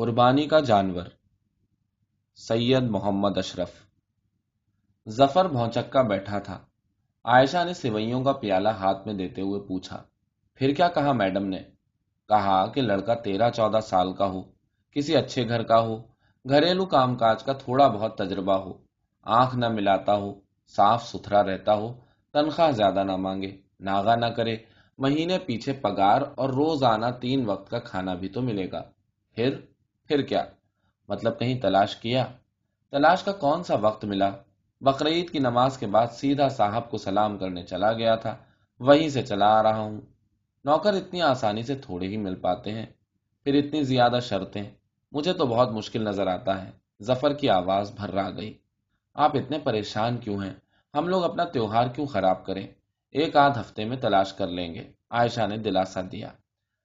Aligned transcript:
قربانی 0.00 0.46
کا 0.46 0.60
جانور، 0.60 1.06
سید 2.36 2.82
محمد 2.82 3.38
اشرف۔ 3.38 3.72
ظفر 5.08 5.48
بھونچکا 5.48 6.02
بیٹھا 6.02 6.38
تھا۔ 6.38 6.58
عائشہ 7.24 7.64
نے 7.64 7.74
سوئیوں 7.74 8.24
کا 8.24 8.32
پیالہ 8.32 8.68
ہاتھ 8.68 9.06
میں 9.06 9.14
دیتے 9.14 9.42
ہوئے 9.42 9.60
پوچھا، 9.60 10.02
پھر 10.54 10.74
کیا 10.74 10.88
کہا 10.88 11.12
میڈم 11.12 11.46
نے؟ 11.46 11.58
کہا 12.28 12.66
کہ 12.66 12.82
لڑکا 12.82 13.14
تیرہ 13.14 13.50
چودہ 13.50 13.80
سال 13.80 14.12
کا 14.12 14.26
ہو، 14.26 14.42
کسی 14.90 15.16
اچھے 15.16 15.48
گھر 15.48 15.62
کا 15.62 15.80
ہو، 15.80 15.96
گھریلو 16.48 16.86
کام 16.86 17.16
کاج 17.16 17.42
کا 17.42 17.52
تھوڑا 17.52 17.88
بہت 17.88 18.18
تجربہ 18.18 18.56
ہو، 18.56 18.72
آنکھ 19.24 19.56
نہ 19.56 19.68
ملاتا 19.68 20.14
ہو، 20.14 20.40
صاف 20.68 21.08
ستھرا 21.08 21.42
رہتا 21.42 21.74
ہو، 21.74 21.92
تنخواہ 22.32 22.70
زیادہ 22.70 23.04
نہ 23.04 23.16
مانگے 23.16 23.56
ناغا 23.80 24.14
نہ 24.14 24.26
کرے، 24.26 24.56
مہینے 24.98 25.38
پیچھے 25.38 25.72
پگار 25.72 26.22
اور 26.36 26.48
روز 26.48 26.84
آنا 26.84 27.10
تین 27.10 27.46
وقت 27.46 27.70
کا 27.70 27.78
کھانا 27.78 28.14
بھی 28.14 28.28
تو 28.28 28.42
ملے 28.42 28.72
گا۔ 28.72 28.82
پھر 29.34 29.60
پھر 30.10 30.22
کیا؟ 30.22 30.44
مطلب 31.08 31.38
کہیں 31.38 31.60
تلاش 31.60 31.96
کیا؟ 31.96 32.26
تلاش 32.90 33.22
کا 33.22 33.32
کون 33.32 33.62
سا 33.62 33.74
وقت 33.74 34.04
ملا؟ 34.04 34.30
بقرعید 34.80 35.30
کی 35.30 35.38
نماز 35.38 35.78
کے 35.78 35.86
بعد 35.86 36.06
سیدھا 36.06 36.48
صاحب 36.48 36.90
کو 36.90 36.98
سلام 36.98 37.38
کرنے 37.38 37.62
چلا 37.62 37.92
گیا 37.92 38.14
تھا۔ 38.14 38.36
وہیں 38.80 39.08
سے 39.08 39.22
چلا 39.22 39.46
آ 39.46 39.62
رہا 39.62 39.78
ہوں۔ 39.78 40.00
نوکر 40.64 40.94
اتنی 40.94 41.22
آسانی 41.22 41.62
سے 41.62 41.74
تھوڑے 41.74 42.08
ہی 42.08 42.16
مل 42.16 42.34
پاتے 42.34 42.72
ہیں۔ 42.72 42.86
پھر 43.44 43.54
اتنی 43.54 43.82
زیادہ 43.82 44.18
شرطیں۔ 44.22 44.62
مجھے 45.12 45.32
تو 45.32 45.46
بہت 45.46 45.70
مشکل 45.70 46.04
نظر 46.04 46.26
آتا 46.26 46.64
ہے۔ 46.64 46.70
ظفر 47.02 47.32
کی 47.32 47.48
آواز 47.48 47.92
بھر 47.96 48.10
رہا 48.10 48.30
گئی۔ 48.30 48.58
آپ 49.14 49.36
اتنے 49.36 49.58
پریشان 49.58 50.16
کیوں 50.16 50.42
ہیں؟ 50.42 50.54
ہم 50.94 51.08
لوگ 51.08 51.24
اپنا 51.24 51.44
تیوہار 51.44 51.86
کیوں 51.86 52.06
خراب 52.06 52.46
کریں؟ 52.46 52.66
ایک 53.10 53.36
آدھ 53.36 53.58
ہفتے 53.58 53.84
میں 53.84 53.96
تلاش 53.96 54.32
کر 54.32 54.46
لیں 54.46 54.74
گے۔ 54.74 54.92
عائشہ 55.10 55.46
نے 55.46 55.56
دلاسا 55.56 56.00
دیا۔ 56.12 56.28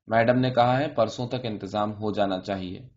میڈم 0.07 0.39
نے 0.39 0.49
کہا 0.49 0.77
ہے، 0.79 0.87
پرسوں 0.87 1.27
تک 1.27 1.35
انتظام 1.43 1.93
ہو 1.93 2.11
جانا 2.11 2.39
چاہیے۔ 2.39 2.94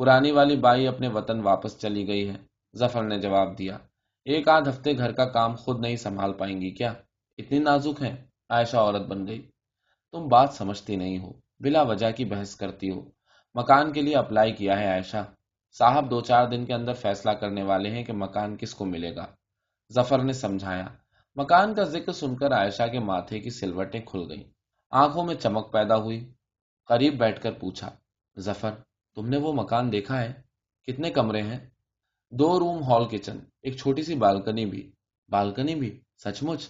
پرانی 0.00 0.30
والی 0.30 0.56
بائی 0.56 0.88
اپنے 0.88 1.08
وطن 1.08 1.40
واپس 1.40 1.78
چلی 1.78 2.08
گئی 2.08 2.28
ہے۔ 2.28 2.36
ظفر 2.76 3.02
نے 3.02 3.20
جواب 3.20 3.58
دیا، 3.58 3.78
ایک 4.24 4.48
آدھ 4.48 4.68
ہفتے 4.68 4.98
گھر 4.98 5.12
کا 5.12 5.24
کام 5.24 5.54
خود 5.54 5.80
نہیں 5.80 5.96
سنبھال 5.96 6.32
پائیں 6.32 6.60
گی 6.60 6.70
کیا؟ 6.70 6.92
اتنی 7.38 7.58
نازک 7.58 8.02
ہے 8.02 8.24
عائشہ 8.48 8.76
عورت 8.76 9.06
بن 9.06 9.26
گئی۔ 9.26 9.50
تم 10.12 10.28
بات 10.28 10.50
سمجھتی 10.52 10.96
نہیں 10.96 11.18
ہو، 11.18 11.32
بلا 11.60 11.82
وجہ 11.82 12.10
کی 12.10 12.24
بحث 12.24 12.56
کرتی 12.56 12.90
ہو۔ 12.90 13.00
مکان 13.54 13.92
کے 13.92 14.02
لیے 14.02 14.16
اپلائی 14.16 14.52
کیا 14.52 14.78
ہے 14.78 14.86
عائشہ؟ 14.86 15.24
صاحب 15.78 16.10
دو 16.10 16.20
چار 16.20 16.46
دن 16.46 16.64
کے 16.64 16.74
اندر 16.74 16.92
فیصلہ 16.92 17.30
کرنے 17.30 17.62
والے 17.62 17.90
ہیں 17.90 18.04
کہ 18.04 18.12
مکان 18.12 18.56
کس 18.56 18.74
کو 18.74 18.84
ملے 18.84 19.16
گا۔ 19.16 19.26
ظفر 19.92 20.18
نے 20.18 20.32
سمجھایا۔ 20.32 20.86
مکان 21.36 21.74
کا 21.74 21.82
ذکر 21.82 22.12
سن 22.12 22.36
کر 22.36 22.52
عائشہ 22.52 22.86
کے 22.92 22.98
ماتھے 22.98 23.40
کی 23.40 23.50
سلوٹیں 23.50 24.00
کھل 24.00 24.30
گئیں۔ 24.30 24.44
آنکھوں 24.90 25.24
میں 25.24 25.34
چمک 25.34 25.72
پیدا 25.72 25.96
ہوئی۔ 25.96 26.32
قریب 26.86 27.18
بیٹھ 27.18 27.42
کر 27.42 27.52
پوچھا، 27.52 27.90
ظفر 28.38 28.70
تم 29.14 29.28
نے 29.28 29.36
وہ 29.36 29.52
مکان 29.52 29.92
دیکھا 29.92 30.20
ہے؟ 30.20 30.32
کتنے 30.86 31.10
کمرے 31.10 31.42
ہیں؟ 31.42 31.58
دو 32.30 32.58
روم 32.58 32.82
ہال 32.82 33.08
کچن، 33.08 33.38
ایک 33.62 33.76
چھوٹی 33.76 34.02
سی 34.02 34.14
بالکنی 34.14 34.66
بھی۔ 34.66 34.92
بالکنی 35.28 35.74
بھی؟ 35.74 36.00
سچ 36.24 36.42
مچ 36.42 36.68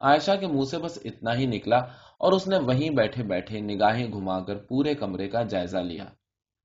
عائشہ 0.00 0.30
کے 0.40 0.46
منہ 0.46 0.64
سے 0.64 0.78
بس 0.78 0.98
اتنا 1.04 1.34
ہی 1.34 1.46
نکلا 1.46 1.76
اور 2.18 2.32
اس 2.32 2.48
نے 2.48 2.58
وہیں 2.58 2.90
بیٹھے 2.90 3.22
بیٹھے 3.22 3.60
نگاہیں 3.60 4.12
گھما 4.12 4.40
کر 4.40 4.56
پورے 4.56 4.94
کمرے 4.94 5.28
کا 5.28 5.42
جائزہ 5.42 5.78
لیا۔ 5.78 6.04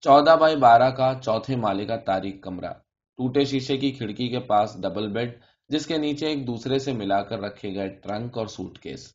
چودہ 0.01 0.35
بائی 0.39 0.55
بارہ 0.55 0.89
کا 0.89 1.13
چوتھے 1.23 1.55
مالے 1.55 1.85
کا 1.85 1.97
تاریخ 1.97 2.35
کمرہ۔ 2.41 2.73
ٹوٹے 3.17 3.45
شیشے 3.45 3.77
کی 3.77 3.91
کھڑکی 3.91 4.27
کے 4.27 4.39
پاس 4.39 4.81
ڈبل 4.81 5.11
بیڈ، 5.11 5.39
جس 5.69 5.85
کے 5.85 5.97
نیچے 5.97 6.27
ایک 6.27 6.47
دوسرے 6.47 6.79
سے 6.79 6.93
ملا 6.93 7.23
کر 7.23 7.39
رکھے 7.39 7.75
گئے 7.75 7.89
ٹرنک 7.89 8.37
اور 8.37 8.47
سوٹ 8.47 8.79
کیس۔ 8.79 9.13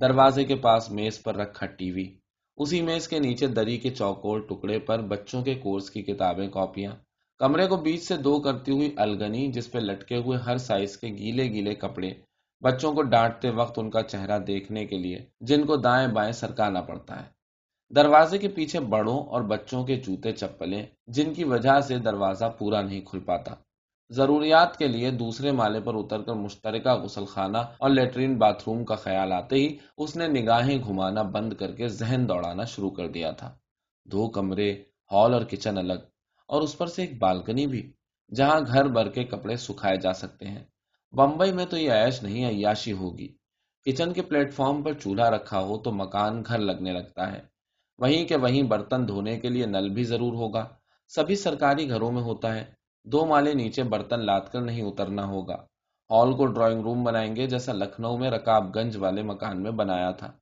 دروازے 0.00 0.44
کے 0.44 0.56
پاس 0.56 0.90
میز 0.90 1.22
پر 1.22 1.36
رکھا 1.36 1.66
ٹی 1.66 1.90
وی۔ 1.90 2.21
اسی 2.56 2.82
میز 2.82 3.08
کے 3.08 3.18
نیچے 3.18 3.46
دری 3.46 3.76
کے 3.78 3.90
چوکور 3.90 4.40
ٹکڑے 4.40 4.78
پر 4.78 5.00
بچوں 5.00 5.42
کے 5.42 5.54
کورس 5.54 5.90
کی 5.90 6.02
کتابیں، 6.02 6.48
کاپیاں۔ 6.48 6.92
کمرے 7.38 7.66
کو 7.66 7.76
بیچ 7.76 8.02
سے 8.02 8.16
دو 8.16 8.40
کرتی 8.40 8.72
ہوئی 8.72 8.94
الگنی، 8.96 9.52
جس 9.52 9.72
پہ 9.72 9.78
لٹکے 9.78 10.16
ہوئے 10.16 10.38
ہر 10.38 10.56
سائز 10.56 10.96
کے 10.96 11.06
گیلے 11.06 11.44
گیلے 11.44 11.74
کپڑے۔ 11.74 12.10
بچوں 12.60 12.92
کو 12.92 13.02
ڈانٹتے 13.02 13.50
وقت 13.50 13.78
ان 13.78 13.90
کا 13.90 14.02
چہرہ 14.02 14.38
دیکھنے 14.38 14.86
کے 14.86 14.98
لیے، 14.98 15.18
جن 15.40 15.66
کو 15.66 15.76
دائیں 15.76 16.08
بائیں 16.08 16.32
سرکانا 16.32 16.80
پڑتا 16.80 17.20
ہے۔ 17.20 17.30
دروازے 17.94 18.38
کے 18.38 18.48
پیچھے 18.48 18.80
بڑوں 18.80 19.18
اور 19.18 19.42
بچوں 19.42 19.84
کے 19.84 19.96
جوتے 19.96 20.32
چپلیں، 20.32 20.86
جن 21.06 21.34
کی 21.34 21.44
وجہ 21.44 21.80
سے 21.80 21.98
دروازہ 21.98 22.44
پورا 22.58 22.82
نہیں 22.82 23.00
کھل 23.00 23.20
پاتا۔ 23.20 23.54
ضروریات 24.12 24.76
کے 24.76 24.88
لیے 24.88 25.10
دوسرے 25.10 25.52
مالے 25.52 25.80
پر 25.80 25.94
اتر 25.94 26.22
کر 26.22 26.34
مشترکہ 26.34 26.94
غسل 26.94 27.24
خانہ 27.24 27.58
اور 27.58 27.90
لیٹرین 27.90 28.38
باتھ 28.38 28.62
روم 28.66 28.84
کا 28.84 28.94
خیال 28.94 29.32
آتے 29.32 29.56
ہی 29.56 29.76
اس 29.98 30.16
نے 30.16 30.26
نگاہیں 30.28 30.78
گھمانا 30.78 31.22
بند 31.22 31.52
کر 31.52 31.72
کے 31.72 31.88
ذہن 31.88 32.28
دوڑانا 32.28 32.64
شروع 32.64 32.90
کر 32.90 33.08
دیا 33.08 33.30
تھا۔ 33.30 33.54
دو 34.04 34.28
کمرے، 34.28 34.72
ہال 35.12 35.34
اور 35.34 35.42
کچن 35.42 35.78
الگ، 35.78 36.02
اور 36.48 36.62
اس 36.62 36.78
پر 36.78 36.86
سے 36.86 37.02
ایک 37.02 37.18
بالکنی 37.18 37.66
بھی، 37.66 37.92
جہاں 38.34 38.60
گھر 38.66 38.88
بھر 38.88 39.08
کے 39.08 39.24
کپڑے 39.24 39.56
سکھائے 39.56 39.96
جا 39.96 40.12
سکتے 40.12 40.48
ہیں۔ 40.48 40.64
بمبئی 41.12 41.52
میں 41.52 41.66
تو 41.66 41.76
یہ 41.76 41.92
عیش 41.92 42.22
نہیں، 42.22 42.48
عیاشی 42.48 42.92
ہوگی۔ 42.92 43.28
کچن 43.84 44.12
کے 44.12 44.22
پلیٹ 44.22 44.54
فارم 44.54 44.82
پر 44.82 44.92
چولہا 44.92 45.30
رکھا 45.30 45.60
ہو 45.60 45.78
تو 45.78 45.92
مکان 45.92 46.42
گھر 46.46 46.58
لگنے 46.58 46.92
لگتا 46.92 47.32
ہے۔ 47.32 47.40
وہیں 47.98 48.24
کے 48.24 48.36
وہیں 48.36 48.62
برتن 48.62 49.08
دھونے 49.08 49.40
کے 49.40 49.48
لیے 49.48 49.66
نل 49.66 49.90
بھی 49.90 50.04
ضرور 50.04 50.32
ہوگا۔ 50.32 50.68
سبھی 51.08 51.36
سرکاری 51.36 51.88
گھروں 51.88 52.12
میں 52.12 52.22
ہوتا 52.22 52.54
ہے۔ 52.54 52.81
دو 53.04 53.26
مالے 53.26 53.54
نیچے 53.54 53.82
برتن 53.82 54.26
لاد 54.26 54.40
کر 54.52 54.60
نہیں 54.60 54.82
اترنا 54.82 55.24
ہوگا۔ 55.26 55.54
ہال 56.10 56.32
کو 56.32 56.46
ڈرائنگ 56.46 56.82
روم 56.82 57.04
بنائیں 57.04 57.36
گے 57.36 57.46
جیسا 57.46 57.72
لکھنؤ 57.72 58.16
میں 58.16 58.30
رکاب 58.30 58.74
گنج 58.74 58.96
والے 58.96 59.22
مکان 59.22 59.62
میں 59.62 59.70
بنایا 59.70 60.10
تھا۔ 60.10 60.32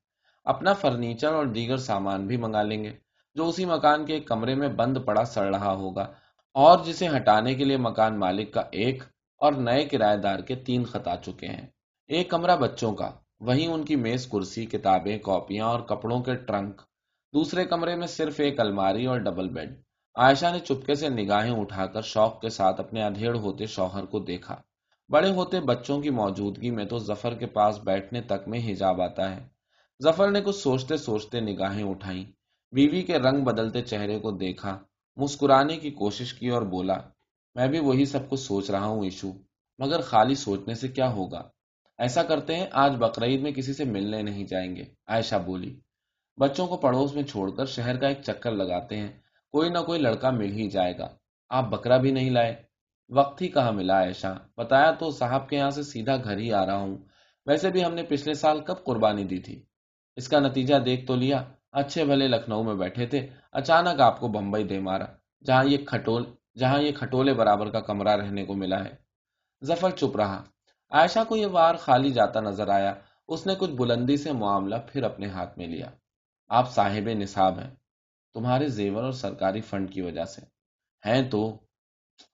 اپنا 0.45 0.73
فرنیچر 0.73 1.33
اور 1.33 1.47
دیگر 1.47 1.77
سامان 1.77 2.27
بھی 2.27 2.37
منگا 2.37 2.63
لیں 2.63 2.85
گے۔ 2.85 2.93
جو 3.35 3.49
اسی 3.49 3.65
مکان 3.65 4.07
کے 4.07 4.15
ایک 4.15 4.27
کمرے 4.27 4.55
میں 4.55 4.69
بند 4.69 4.97
پڑا 5.05 5.25
سڑ 5.25 5.55
رہا 5.55 5.73
ہوگا۔ 5.73 6.03
اور 6.55 6.79
جسے 6.85 7.09
ہٹانے 7.09 7.55
کے 7.55 7.65
لیے 7.65 7.77
مکان 7.77 8.19
مالک 8.19 8.55
کا 8.55 8.63
ایک 8.71 9.03
اور 9.39 9.53
نئے 9.53 9.85
کرایہ 9.85 10.17
دار 10.17 10.39
کے 10.39 10.55
تین 10.55 10.85
خطا 10.85 11.17
چکے 11.17 11.47
ہیں۔ 11.47 11.67
ایک 12.09 12.31
کمرہ 12.31 12.57
بچوں 12.57 12.95
کا۔ 12.95 13.11
وہیں 13.41 13.67
ان 13.67 13.85
کی 13.85 13.97
میز، 13.97 14.27
کرسی، 14.27 14.67
کتابیں، 14.67 15.19
کاپیاں 15.19 15.67
اور 15.67 15.81
کپڑوں 15.81 16.23
کے 16.23 16.35
ٹرنک۔ 16.35 16.83
دوسرے 17.35 17.65
کمرے 17.65 17.97
میں 17.97 18.07
صرف 18.07 18.41
ایک 18.41 18.61
الماری 18.61 19.07
اور 19.07 19.19
ڈبل 19.19 19.49
بیڈ۔ 19.49 19.83
عائشہ 20.21 20.47
نے 20.53 20.59
چپکے 20.59 20.95
سے 20.95 21.09
نگاہیں 21.09 21.53
اٹھا 21.53 21.87
کر 21.87 22.03
شوق 22.03 22.41
کے 22.41 22.49
ساتھ 22.49 22.81
اپنے 22.81 23.03
ادھیڑ 23.03 23.37
ہوتے 23.37 23.67
شوہر 23.67 24.05
کو 24.05 24.19
دیکھا۔ 24.19 24.57
بڑے 25.09 25.31
ہوتے 25.31 25.61
بچوں 25.61 26.01
کی 26.01 26.11
موجودگی 26.11 26.71
میں 26.71 26.85
تو 26.85 26.99
ظفر 26.99 27.35
کے 27.35 27.47
پاس 27.47 27.79
بیٹھنے 27.79 28.21
تک 28.21 28.49
میں 28.49 28.73
حجاب 28.73 29.03
آتا 29.03 29.37
ہے۔ 29.37 29.49
ظفر 30.03 30.31
نے 30.31 30.41
کچھ 30.41 30.57
سوچتے 30.57 30.97
سوچتے 30.97 31.41
نگاہیں 31.41 31.85
اٹھائیں۔ 31.85 32.25
بیوی 32.73 33.03
کے 33.03 33.19
رنگ 33.19 33.45
بدلتے 33.45 33.83
چہرے 33.83 34.19
کو 34.19 34.31
دیکھا، 34.31 34.79
مسکرانے 35.17 35.77
کی 35.77 35.91
کوشش 35.91 36.35
کی 36.35 36.49
اور 36.49 36.63
بولا، 36.63 36.97
میں 37.55 37.69
بھی 37.69 37.81
وہی 37.81 38.05
سب 38.05 38.29
کچھ 38.29 38.41
سوچ 38.41 38.71
رہا 38.71 38.87
ہوں 38.87 39.05
ایشو، 39.05 39.33
مگر 39.79 40.01
خالی 40.01 40.35
سوچنے 40.35 40.75
سے 40.75 40.89
کیا 40.89 41.13
ہوگا؟ 41.13 41.43
ایسا 41.99 42.23
کرتے 42.23 42.57
ہیں 42.57 42.67
آج 42.73 42.97
بقرعید 42.99 43.41
میں 43.41 43.53
کسی 43.53 43.73
سے 43.73 43.85
ملنے 43.85 44.23
نہیں 44.23 44.45
جائیں 44.45 44.77
گے، 44.77 44.85
عائشہ 45.07 45.37
بولی۔ 45.47 45.81
بچوں 46.37 46.67
کو 46.67 46.77
پڑوس 46.77 47.15
میں 47.15 47.23
چھوڑ 47.23 47.51
کر 47.51 47.67
شہر 47.67 47.97
کا 47.97 48.09
ایک 48.09 48.23
چکر 48.23 48.53
لگاتے 48.53 48.97
ہیں۔ 48.97 49.30
کوئی 49.53 49.71
نہ 49.71 49.79
کوئی 49.79 50.01
لڑکا 50.01 50.31
مل 50.31 50.53
ہی 50.53 50.71
جائے 50.71 50.99
گا۔ 50.99 51.09
آپ 51.49 51.65
بکرا 51.65 51.97
بھی 51.97 52.11
نہیں 52.11 52.31
لائے۔ 52.31 52.63
وقت 53.09 53.43
ہی 53.43 53.49
کہاں 53.49 53.73
ملا 53.73 54.01
ایشا 54.01 54.35
بتایا 54.57 54.91
تو 54.91 55.11
صاحب 55.11 55.49
کے 55.49 55.57
یہاں 55.57 55.71
سے 55.71 55.83
سیدھا 55.83 56.17
گھر 56.17 56.39
ہی 56.39 56.53
آ 56.53 56.67
رہا 56.67 56.77
ہوں۔ 56.77 56.99
ویسے 57.47 57.71
بھی 57.71 57.85
ہم 57.85 57.95
نے 57.95 58.03
پچھلے 58.03 58.35
سال 58.35 58.61
کب 58.61 58.85
قربانی 58.85 59.25
دی 59.25 59.39
تھی؟ 59.39 59.63
اس 60.17 60.29
کا 60.29 60.39
نتیجہ 60.39 60.75
دیکھ 60.77 61.07
تو 61.07 61.17
لیا۔ 61.17 61.45
اچھے 61.73 62.05
بھلے 62.05 62.29
لکھنؤ 62.29 62.63
میں 62.63 62.75
بیٹھے 62.75 63.07
تھے۔ 63.07 63.27
اچانک 63.53 64.01
آپ 64.01 64.21
کو 64.21 64.29
بمبئی 64.29 64.65
دے 64.65 64.79
مارا، 64.79 65.05
جہاں 65.45 65.65
یہ 65.65 65.77
کھٹول، 65.87 66.25
جہاں 66.59 66.83
یہ 66.83 66.93
کھٹولے 66.93 67.35
برابر 67.35 67.71
کا 67.71 67.81
کمرہ 67.81 68.17
رہنے 68.17 68.45
کو 68.45 68.55
ملا 68.55 68.85
ہے۔ 68.85 68.95
ظفر 69.65 69.91
چپ 69.91 70.17
رہا۔ 70.17 70.45
عائشہ 70.91 71.19
کو 71.29 71.37
یہ 71.37 71.47
وار 71.47 71.75
خالی 71.75 72.11
جاتا 72.11 72.41
نظر 72.41 72.69
آیا۔ 72.69 72.95
اس 73.29 73.47
نے 73.47 73.55
کچھ 73.59 73.71
بلندی 73.71 74.17
سے 74.17 74.33
معاملہ 74.33 74.75
پھر 74.93 75.03
اپنے 75.03 75.29
ہاتھ 75.29 75.59
میں 75.59 75.67
لیا۔ 75.67 75.87
آپ 76.49 76.71
صاحب 76.71 77.09
نصاب 77.09 77.59
ہیں۔ 77.59 77.71
تمہارے 78.35 78.69
زیور 78.69 79.03
اور 79.03 79.13
سرکاری 79.13 79.61
فنڈ 79.61 79.93
کی 79.93 80.03
وجہ 80.03 80.25
سے۔ 80.25 80.41
ہیں 81.07 81.31
تو؟ 81.31 81.59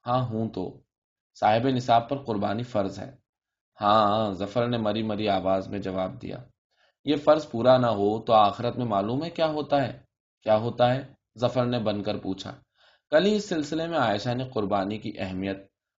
ہاں 0.07 0.27
ہوں 0.27 0.49
تو۔ 0.49 0.81
صاحب 1.41 1.69
نصاب 1.69 2.09
پر 2.09 2.17
قربانی 2.17 2.63
فرض 2.63 2.99
ہے۔ 2.99 3.17
ہاں،, 3.81 4.09
ہاں 4.09 4.33
ظفر 4.33 4.69
نے 4.69 4.79
مری 4.79 5.03
مری 5.03 5.29
آواز 5.29 5.69
میں 5.69 5.79
جواب 5.79 6.23
دیا۔ 6.23 6.37
یہ 7.05 7.17
فرض 7.17 7.51
پورا 7.51 7.79
نہ 7.79 7.87
ہو 7.87 8.23
تو 8.23 8.33
آخرت 8.33 8.77
میں 8.77 8.87
معلوم 8.87 9.25
ہے 9.25 9.31
کیا 9.31 9.47
ہوتا 9.47 9.87
ہے۔ 9.87 9.99
کیا 10.43 10.57
ہوتا 10.57 10.95
ہے؟ 10.95 11.13
ظفر 11.39 11.67
نے 11.67 11.79
بن 11.79 12.03
کر 12.03 12.19
پوچھا۔ 12.19 12.55
کل 13.11 13.27
ہی 13.27 13.37
اس 13.37 13.49
سلسلے 13.49 13.87
میں 13.87 13.99
عائشہ 13.99 14.35
نے 14.35 14.45
قربانی 14.45 14.99
کی 14.99 15.13
اہمیت، 15.19 15.57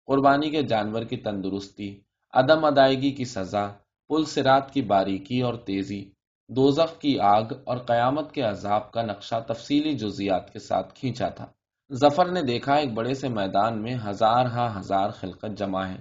قربانی 0.07 0.51
کے 0.51 0.63
جانور 0.63 1.03
کی 1.03 1.17
تندرستی، 1.17 2.01
عدم 2.33 2.65
ادائیگی 2.65 3.11
کی 3.11 3.25
سزا، 3.25 3.69
پل 4.09 4.25
سرات 4.25 4.73
کی 4.73 4.83
باریکی 4.83 5.41
اور 5.41 5.55
تیزی 5.55 6.11
دوزخ 6.49 6.99
کی 6.99 7.21
آگ 7.21 7.43
اور 7.65 7.77
قیامت 7.77 8.33
کے 8.33 8.43
عذاب 8.43 8.93
کا 8.93 9.03
نقشہ 9.03 9.35
تفصیلی 9.47 9.93
جزیات 9.93 10.53
کے 10.53 10.59
ساتھ 10.59 10.95
کھینچا 10.95 11.29
تھا۔ 11.29 11.47
ظفر 11.93 12.27
نے 12.27 12.43
دیکھا 12.43 12.75
ایک 12.75 12.93
بڑے 12.93 13.15
سے 13.15 13.29
میدان 13.29 13.83
میں 13.83 13.95
ہزار 14.07 14.47
ہا 14.47 14.81
ہزار 14.81 15.11
خلقت 15.11 15.59
جمع 15.59 15.87
ہے 15.87 15.97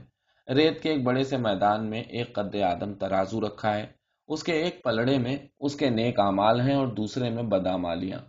ریت 0.54 0.84
کے 0.84 0.90
ایک 0.90 1.04
بڑے 1.04 1.24
سے 1.24 1.38
میدان 1.38 1.90
میں 1.90 2.02
ایک 2.02 2.36
قد 2.36 2.56
آدم 2.56 2.94
ترازو 2.94 3.42
رکھا 3.42 3.76
ہے۔ 3.76 3.86
اس 4.28 4.44
کے 4.44 4.54
ایک 4.54 4.84
پلڑے 4.84 5.18
میں 5.18 5.38
اس 5.60 5.76
کے 5.76 5.90
نیک 5.90 6.20
اعمال 6.20 6.62
ہیں 6.62 6.76
اور 6.76 6.88
دوسرے 6.88 7.30
میں 7.30 7.44
بدامالیاں 7.44 8.20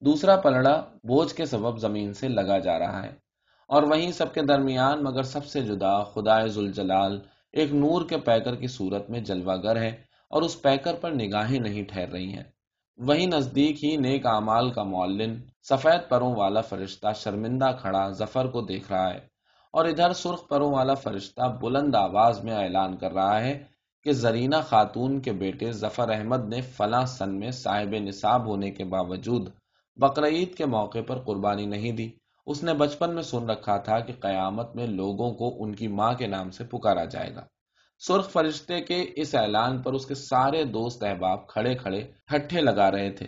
دوسرا 0.00 0.36
پلڑا 0.36 0.84
بوجھ 1.04 1.34
کے 1.34 1.46
سبب 1.46 1.78
زمین 1.78 2.12
سے 2.12 2.28
لگا 2.28 2.58
جا 2.58 2.78
رہا 2.78 3.02
ہے۔ 3.02 3.12
اور 3.68 3.82
وہیں 3.82 4.12
سب 4.12 4.34
کے 4.34 4.42
درمیان 4.42 5.04
مگر 5.04 5.22
سب 5.22 5.46
سے 5.46 5.60
جدا 5.60 6.04
خدا 6.04 6.46
زلجلال 6.46 7.20
ایک 7.52 7.72
نور 7.74 8.08
کے 8.08 8.18
پیکر 8.18 8.54
کی 8.54 8.66
صورت 8.66 9.10
میں 9.10 9.20
جلوہ 9.20 9.56
گر 9.62 9.76
ہے۔ 9.76 10.13
اور 10.34 10.42
اس 10.42 10.62
پیکر 10.62 10.94
پر 10.94 11.10
نگاہیں 11.10 11.58
نہیں 11.58 11.82
ٹھہر 11.82 12.08
رہی 12.08 12.32
ہیں۔ 12.32 12.42
وہی 12.98 13.26
نزدیک 13.26 13.84
ہی 13.84 13.96
نیک 13.96 14.26
اعمال 14.26 14.70
کا 14.70 14.82
معلن، 14.82 15.36
سفید 15.62 16.08
پروں 16.08 16.34
والا 16.36 16.60
فرشتہ 16.60 17.08
شرمندہ 17.16 17.70
کھڑا 17.80 18.08
ظفر 18.08 18.46
کو 18.46 18.60
دیکھ 18.60 18.92
رہا 18.92 19.10
ہے 19.14 19.18
اور 19.74 19.84
ادھر 19.84 20.12
سرخ 20.12 20.48
پروں 20.48 20.72
والا 20.72 20.94
فرشتہ 20.94 21.58
بلند 21.62 21.94
آواز 21.94 22.44
میں 22.44 22.54
اعلان 22.54 22.96
کر 22.96 23.12
رہا 23.12 23.40
ہے 23.40 23.64
کہ 24.02 24.12
زرینہ 24.12 24.56
خاتون 24.66 25.20
کے 25.20 25.32
بیٹے 25.32 25.72
ظفر 25.72 26.08
احمد 26.08 26.48
نے 26.48 26.60
فلاں 26.60 27.06
سن 27.06 27.38
میں 27.38 27.50
صاحب 27.50 27.94
نصاب 27.94 28.46
ہونے 28.46 28.70
کے 28.70 28.84
باوجود 28.84 29.48
بقرعید 29.96 30.54
کے 30.54 30.66
موقع 30.66 30.98
پر 31.06 31.18
قربانی 31.18 31.66
نہیں 31.66 31.92
دی۔ 31.92 32.10
اس 32.46 32.62
نے 32.62 32.74
بچپن 32.74 33.14
میں 33.14 33.22
سن 33.22 33.50
رکھا 33.50 33.76
تھا 33.76 34.00
کہ 34.00 34.12
قیامت 34.20 34.76
میں 34.76 34.86
لوگوں 34.86 35.32
کو 35.34 35.64
ان 35.64 35.74
کی 35.74 35.88
ماں 35.88 36.14
کے 36.14 36.26
نام 36.26 36.50
سے 36.50 36.64
پکارا 36.64 37.04
جائے 37.04 37.34
گا۔ 37.34 37.44
سرخ 37.98 38.30
فرشتے 38.30 38.80
کے 38.80 39.06
اس 39.16 39.34
اعلان 39.34 39.82
پر 39.82 39.92
اس 39.92 40.06
کے 40.06 40.14
سارے 40.14 40.64
دوست 40.64 41.04
احباب 41.04 41.46
کھڑے 41.48 41.74
کھڑے 41.74 42.02
ٹھٹھے 42.26 42.60
لگا 42.60 42.90
رہے 42.90 43.10
تھے۔ 43.10 43.26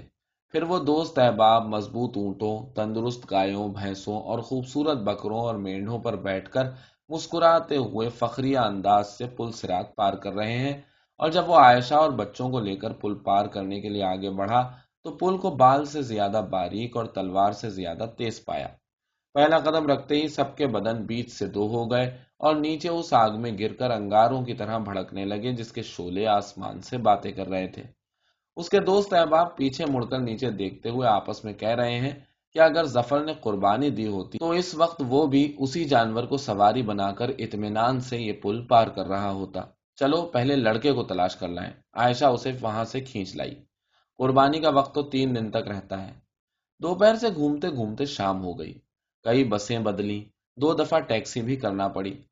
پھر 0.51 0.63
وہ 0.63 0.79
دوست 0.79 1.19
احباب 1.19 1.67
مضبوط 1.67 2.17
اونٹوں، 2.17 2.75
تندرست 2.75 3.31
گایوں 3.31 3.69
بھینسوں 3.69 4.21
اور 4.21 4.39
خوبصورت 4.39 4.99
بکروں 4.99 5.41
اور 5.41 5.55
مینڈوں 5.55 5.99
پر 5.99 6.17
بیٹھ 6.17 6.51
کر 6.51 6.65
مسکراتے 7.09 7.77
ہوئے 7.77 8.09
فخریہ 8.09 8.59
انداز 8.59 9.19
سے 9.19 9.27
پل 9.27 9.53
سرات 9.53 9.97
پار 9.97 10.13
کر 10.13 10.33
رہے 10.33 10.59
ہیں۔ 10.59 10.83
اور 11.19 11.31
جب 11.31 11.51
وہ 11.51 11.55
عائشہ 11.55 11.95
اور 11.95 12.11
بچوں 12.11 12.51
کو 12.51 12.61
لے 12.61 12.77
کر 12.77 12.93
پل 12.93 13.15
پار 13.15 13.47
کرنے 13.47 13.81
کے 13.81 13.89
لیے 13.89 14.03
آگے 14.03 14.31
بڑھا، 14.31 14.73
تو 15.05 15.11
پل 15.11 15.39
کو 15.39 15.51
بال 15.51 15.85
سے 15.85 16.03
زیادہ 16.03 16.47
باریک 16.51 16.97
اور 16.97 17.05
تلوار 17.05 17.53
سے 17.53 17.71
زیادہ 17.71 18.07
تیز 18.19 18.45
پایا۔ 18.45 18.69
پہلا 19.35 19.59
قدم 19.59 19.87
رکھتے 19.87 20.15
ہی 20.15 20.29
سب 20.29 20.57
کے 20.57 20.67
بدن 20.67 21.05
بیچ 21.05 21.33
سے 21.33 21.47
دو 21.47 21.67
ہو 21.67 21.91
گئے۔ 21.91 22.26
اور 22.39 22.57
نیچے 22.57 22.89
اس 22.89 23.13
آگ 23.13 23.31
میں 23.41 23.59
گر 23.59 23.73
کر 23.73 23.91
انگاروں 23.91 24.45
کی 24.45 24.55
طرح 24.55 24.79
بھڑکنے 24.79 25.25
لگے 25.25 25.53
جس 25.53 25.73
کے 25.73 25.83
شولے 25.83 26.27
آسمان 26.27 26.81
سے 26.81 26.99
باتیں 26.99 27.33
کر 27.33 27.49
رہے 27.49 27.67
تھے۔ 27.67 27.83
اس 28.57 28.69
کے 28.69 28.81
دوست 28.81 29.15
احباب 29.15 29.57
پیچھے 29.57 29.85
مڑ 29.87 30.05
کر 30.05 30.19
نیچے 30.19 30.51
دیکھتے 30.51 30.91
ہوئے 30.91 31.09
آپس 31.09 31.45
میں 31.45 31.53
کہہ 31.53 31.75
رہے 31.75 32.01
ہیں 32.01 32.21
کہ 32.53 32.59
اگر 32.59 32.85
ظفر 32.85 33.25
نے 33.25 33.33
قربانی 33.41 33.91
دی 33.91 34.07
ہوتی 34.07 34.39
تو 34.39 34.51
اس 34.51 34.75
وقت 34.75 35.03
وہ 35.09 35.27
بھی 35.27 35.57
اسی 35.59 35.85
جانور 35.85 36.25
کو 36.25 36.37
سواری 36.37 36.83
بنا 36.83 37.13
کر 37.13 37.29
اطمینان 37.39 38.01
سے 38.01 38.19
یہ 38.19 38.33
پل 38.43 38.67
پار 38.67 38.87
کر 38.87 39.07
رہا 39.07 39.31
ہوتا۔ 39.31 39.61
چلو 39.97 40.23
پہلے 40.23 40.57
لڑکے 40.57 40.93
کو 40.93 41.03
تلاش 41.05 41.37
کر 41.37 41.49
لائیں۔ 41.49 41.73
عائشہ 41.93 42.25
اسے 42.25 42.53
وہاں 42.61 42.85
سے 42.85 43.01
کھینچ 43.01 43.37
لائی۔ 43.37 43.55
قربانی 44.19 44.61
کا 44.61 44.71
وقت 44.71 44.95
تو 44.95 45.03
تین 45.03 45.37
دن 45.37 45.51
تک 45.51 45.69
رہتا 45.69 46.09
ہے۔ 46.09 46.13
دوپہر 46.83 47.15
سے 47.15 47.27
گھومتے 47.35 47.69
گھومتے 47.69 48.05
شام 48.05 48.45
ہو 48.45 48.59
گئی۔ 48.59 48.79
کئی 49.23 49.45
بسیں 49.45 49.79
بدلی 49.79 50.25
دو 50.57 50.73
دفعہ 50.75 51.01
ٹیکسی 51.01 51.41
بھی 51.43 51.57
کرنا 51.57 51.89
پڑی، 51.89 52.23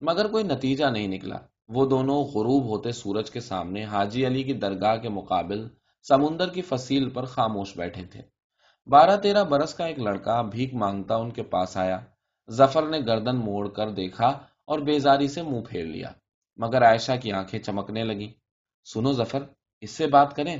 مگر 0.00 0.26
کوئی 0.28 0.44
نتیجہ 0.44 0.84
نہیں 0.84 1.08
نکلا۔ 1.08 1.36
وہ 1.68 1.86
دونوں 1.86 2.24
غروب 2.24 2.64
ہوتے 2.64 2.92
سورج 2.92 3.30
کے 3.30 3.40
سامنے 3.40 3.84
حاجی 3.84 4.26
علی 4.26 4.42
کی 4.42 4.52
درگاہ 4.52 4.96
کے 4.96 5.08
مقابل 5.08 5.68
سمندر 6.08 6.48
کی 6.48 6.62
فصیل 6.62 7.08
پر 7.10 7.24
خاموش 7.24 7.76
بیٹھے 7.76 8.04
تھے۔ 8.04 8.22
بارہ 8.86 9.16
تیرہ 9.16 9.44
برس 9.44 9.74
کا 9.74 9.86
ایک 9.86 9.98
لڑکا 9.98 10.42
بھیک 10.42 10.74
مانگتا 10.74 11.16
ان 11.16 11.30
کے 11.30 11.42
پاس 11.42 11.76
آیا۔ 11.76 11.98
ظفر 12.50 12.88
نے 12.88 12.98
گردن 13.06 13.36
موڑ 13.36 13.68
کر 13.68 13.90
دیکھا 13.90 14.28
اور 14.64 14.78
بیزاری 14.78 15.28
سے 15.28 15.42
منہ 15.42 15.60
پھیر 15.68 15.84
لیا، 15.84 16.10
مگر 16.56 16.82
عائشہ 16.82 17.12
کی 17.22 17.32
آنکھیں 17.32 17.60
چمکنے 17.60 18.04
لگی 18.04 18.32
سنو 18.84 19.12
ظفر، 19.12 19.42
اس 19.80 19.90
سے 19.90 20.06
بات 20.06 20.36
کریں؟ 20.36 20.56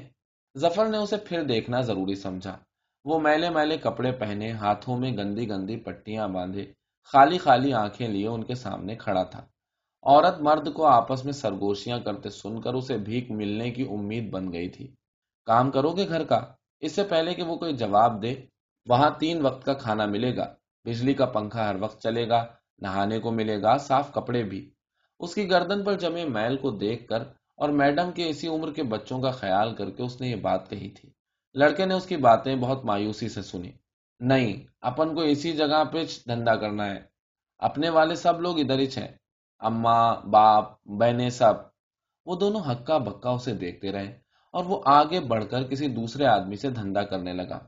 ظفر 0.58 0.86
نے 0.86 0.96
اسے 0.96 1.16
پھر 1.16 1.42
دیکھنا 1.42 1.80
ضروری 1.80 2.14
سمجھا۔ 2.14 2.56
وہ 3.04 3.20
میلے 3.20 3.50
میلے 3.50 3.76
کپڑے 3.76 4.12
پہنے، 4.12 4.50
ہاتھوں 4.52 4.96
میں 4.96 5.16
گندی 5.16 5.48
گندی 5.48 5.76
پٹیاں 5.76 6.28
باندھے۔ 6.28 6.79
خالی 7.02 7.38
خالی 7.38 7.72
آنکھیں 7.72 8.08
لیے 8.08 8.28
ان 8.28 8.44
کے 8.44 8.54
سامنے 8.54 8.94
کھڑا 8.94 9.22
تھا۔ 9.22 9.46
عورت 10.02 10.40
مرد 10.40 10.72
کو 10.72 10.86
آپس 10.86 11.24
میں 11.24 11.32
سرگوشیاں 11.32 11.98
کرتے 11.98 12.30
سن 12.30 12.60
کر 12.60 12.74
اسے 12.74 12.98
بھیک 12.98 13.30
ملنے 13.30 13.70
کی 13.70 13.82
امید 13.82 14.30
بن 14.30 14.52
گئی 14.52 14.68
تھی۔ 14.68 14.94
کام 15.44 15.70
کرو 15.70 15.90
گے 15.90 16.08
گھر 16.08 16.24
کا؟ 16.24 16.40
اس 16.80 16.92
سے 16.92 17.04
پہلے 17.04 17.34
کہ 17.34 17.42
وہ 17.42 17.56
کوئی 17.56 17.76
جواب 17.76 18.22
دے، 18.22 18.34
وہاں 18.88 19.10
تین 19.18 19.46
وقت 19.46 19.64
کا 19.64 19.72
کھانا 19.72 20.06
ملے 20.06 20.36
گا۔ 20.36 20.54
بجلی 20.84 21.14
کا 21.14 21.26
پنکھا 21.26 21.70
ہر 21.70 21.76
وقت 21.80 22.02
چلے 22.02 22.28
گا، 22.28 22.46
نہانے 22.78 23.18
کو 23.18 23.30
ملے 23.30 23.62
گا، 23.62 23.76
صاف 23.76 24.12
کپڑے 24.12 24.42
بھی۔ 24.42 24.70
اس 25.20 25.34
کی 25.34 25.50
گردن 25.50 25.84
پر 25.84 25.94
جمے 25.94 26.24
میل 26.24 26.56
کو 26.56 26.70
دیکھ 26.70 27.08
کر 27.08 27.22
اور 27.56 27.68
میڈم 27.68 28.12
کے 28.12 28.28
اسی 28.28 28.48
عمر 28.48 28.72
کے 28.72 28.82
بچوں 28.82 29.20
کا 29.20 29.30
خیال 29.30 29.74
کر 29.74 29.90
کے 29.90 30.02
اس 30.02 30.20
نے 30.20 30.28
یہ 30.28 30.36
بات 30.36 30.70
کہی 30.70 30.88
تھی۔ 30.88 31.10
لڑکے 31.54 31.84
نے 31.84 31.94
اس 31.94 32.06
کی 32.06 32.16
باتیں 32.16 32.56
بہت 32.56 32.84
مایوسی 32.84 33.28
سے 33.28 33.42
سنی 33.42 33.70
نہیں، 34.20 34.64
اپن 34.80 35.14
کو 35.14 35.20
اسی 35.20 35.52
جگہ 35.52 35.84
پہ 35.84 36.04
دھندا 36.28 36.56
کرنا 36.56 36.86
ہے۔ 36.86 37.00
اپنے 37.58 37.88
والے 37.88 38.14
سب 38.14 38.40
لوگ 38.40 38.58
ادھر 38.58 38.78
ہی 38.78 38.86
ہیں 38.96 39.08
اماں، 39.58 40.14
باپ، 40.26 40.64
بہنیں 40.84 41.30
سب۔ 41.30 41.54
وہ 42.26 42.36
دونوں 42.36 42.60
ہکا 42.60 42.98
بکا 42.98 43.30
اسے 43.30 43.54
دیکھتے 43.54 43.92
رہے 43.92 44.18
اور 44.52 44.64
وہ 44.64 44.80
آگے 44.84 45.20
بڑھ 45.20 45.44
کر 45.50 45.62
کسی 45.62 45.88
دوسرے 45.88 46.26
آدمی 46.26 46.56
سے 46.56 46.70
دھندا 46.70 47.02
کرنے 47.02 47.32
لگا۔ 47.32 47.58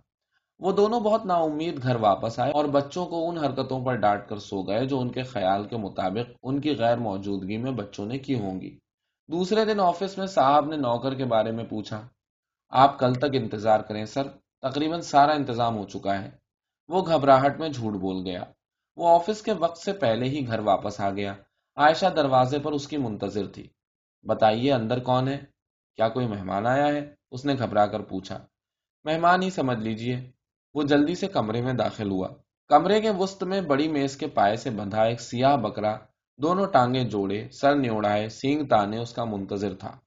وہ 0.59 0.73
دونوں 0.73 1.01
بہت 1.01 1.27
نا 1.27 1.35
امید 1.35 1.83
گھر 1.83 1.97
واپس 1.97 2.39
آئے 2.39 2.53
اور 2.53 2.65
بچوں 2.65 3.07
کو 3.07 3.29
ان 3.29 3.39
حرکتوں 3.39 3.85
پر 3.85 3.95
ڈانٹ 3.95 4.29
کر 4.29 4.39
سو 4.39 4.63
گئے 4.63 4.87
جو 4.87 5.01
ان 5.01 5.09
کے 5.09 5.23
خیال 5.23 5.65
کے 5.65 5.77
مطابق 5.77 6.31
ان 6.43 6.61
کی 6.61 6.77
غیر 6.77 6.97
موجودگی 6.97 7.57
میں 7.57 7.73
بچوں 7.73 8.07
نے 8.07 8.19
کی 8.19 8.39
ہوں 8.41 8.61
گی۔ 8.61 8.79
دوسرے 9.29 9.65
دن 9.65 9.81
آفس 9.81 10.19
میں 10.19 10.27
صاحب 10.27 10.67
نے 10.67 10.77
نوکر 10.77 11.15
کے 11.15 11.25
بارے 11.25 11.53
میں 11.53 11.65
پوچھا، 11.65 12.09
آپ 12.69 12.99
کل 12.99 13.15
تک 13.15 13.33
انتظار 13.33 13.81
کریں 13.81 14.05
سر؟ 14.05 14.27
تقریباً 14.63 15.01
سارا 15.01 15.33
انتظام 15.33 15.77
ہو 15.77 15.85
چکا 15.85 16.23
ہے۔ 16.23 16.42
وہ 16.89 17.07
گھبراہٹ 17.07 17.61
میں 17.61 17.69
جھوٹ 17.69 17.93
بول 17.93 18.27
گیا۔ 18.27 18.45
وہ 18.97 19.09
آفس 19.09 19.43
کے 19.43 19.53
وقت 19.53 19.79
سے 19.79 19.93
پہلے 19.93 20.29
ہی 20.29 20.47
گھر 20.47 20.59
واپس 20.59 21.01
آ 21.01 21.11
گیا۔ 21.11 21.35
عائشہ 21.77 22.07
دروازے 22.07 22.59
پر 22.59 22.73
اس 22.73 22.89
کی 22.89 22.97
منتظر 22.97 23.47
تھی۔ 23.47 23.69
بتائیے 24.23 24.73
اندر 24.73 24.99
کون 24.99 25.29
ہے؟ 25.29 25.39
کیا 25.97 26.09
کوئی 26.09 26.27
مہمان 26.27 26.67
آیا 26.67 26.89
ہے؟ 26.89 27.15
اس 27.31 27.45
نے 27.45 27.55
گھبرا 27.59 27.87
کر 27.87 28.01
پوچھا۔ 28.01 28.47
مہمان 29.05 29.43
ہی 29.43 29.51
سمجھ 29.51 29.79
لیجیے۔ 29.79 30.31
وہ 30.75 30.83
جلدی 30.83 31.15
سے 31.15 31.29
کمرے 31.29 31.63
میں 31.63 31.73
داخل 31.73 32.11
ہوا۔ 32.11 32.29
کمرے 32.69 33.01
کے 33.01 33.11
وسط 33.11 33.43
میں 33.43 33.61
بڑی 33.61 33.89
میز 33.89 34.17
کے 34.17 34.27
پائے 34.27 34.57
سے 34.57 34.71
بندھا 34.71 35.03
ایک 35.03 35.21
سیاہ 35.21 35.57
بکرا۔ 35.57 35.97
دونوں 36.39 36.67
ٹانگیں 36.67 37.05
جوڑے، 37.05 37.49
سر 37.51 37.77
نیوڑائے، 37.77 38.29
سینگ 38.29 38.67
تانے 38.67 38.99
اس 38.99 39.13
کا 39.13 39.25
منتظر 39.25 39.75
تھا۔ 39.75 39.99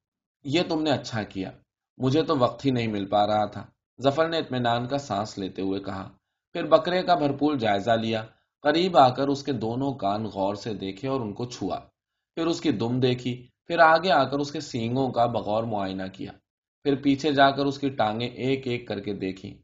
یہ 0.44 0.62
تم 0.70 0.82
نے 0.82 0.92
اچھا 0.92 1.24
کیا۔ 1.24 1.52
مجھے 1.98 2.24
تو 2.24 2.38
وقت 2.38 2.66
ہی 2.66 2.72
نہیں 2.72 2.88
مل 2.88 3.06
پا 3.06 3.28
رہا 3.28 3.46
تھا۔ 3.46 3.66
ظفر 4.04 4.30
نے 4.30 4.38
اطمینان 4.38 4.88
کا 4.88 4.98
سانس 4.98 5.38
لیتے 5.38 5.62
ہوئے 5.62 5.80
کہا۔ 5.80 6.10
پھر 6.56 6.64
بکرے 6.64 7.04
کا 7.04 7.16
بھرپور 7.16 7.56
جائزہ 7.56 7.92
لیا۔ 7.92 8.26
قریب 8.62 8.98
آ 8.98 9.10
کر 9.10 9.28
اس 9.28 9.44
کے 9.44 9.52
دونوں 9.52 9.94
کان 9.94 10.26
غور 10.26 10.56
سے 10.56 10.74
دیکھے 10.74 11.08
اور 11.08 11.22
ان 11.22 11.34
کو 11.34 11.46
چھوا۔ 11.46 11.80
پھر 12.36 12.48
اس 12.48 12.62
کی 12.62 12.72
دم 12.72 13.00
دیکھی۔ 13.00 13.48
پھر 13.68 13.80
آگے 13.80 14.12
آ 14.12 14.24
کر 14.24 14.40
اس 14.40 14.52
کے 14.52 14.60
سینگوں 14.60 15.12
کا 15.12 15.26
بغور 15.26 15.64
معائنہ 15.64 16.04
کیا۔ 16.14 16.32
پھر 16.84 16.96
پیچھے 16.96 17.32
جا 17.32 17.52
کر 17.52 17.66
اس 17.66 17.80
کی 17.80 17.90
ٹانگیں 17.90 18.28
ایک 18.28 18.68
ایک 18.68 18.88
کر 18.88 19.00
کے 19.00 19.14
دیکھی 19.14 19.62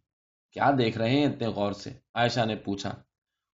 کیا 0.51 0.71
دیکھ 0.77 0.97
رہے 0.97 1.09
ہیں 1.09 1.25
اتنے 1.25 1.47
غور 1.47 1.71
سے؟ 1.71 1.89
عائشہ 2.13 2.45
نے 2.45 2.55
پوچھا۔ 2.55 2.89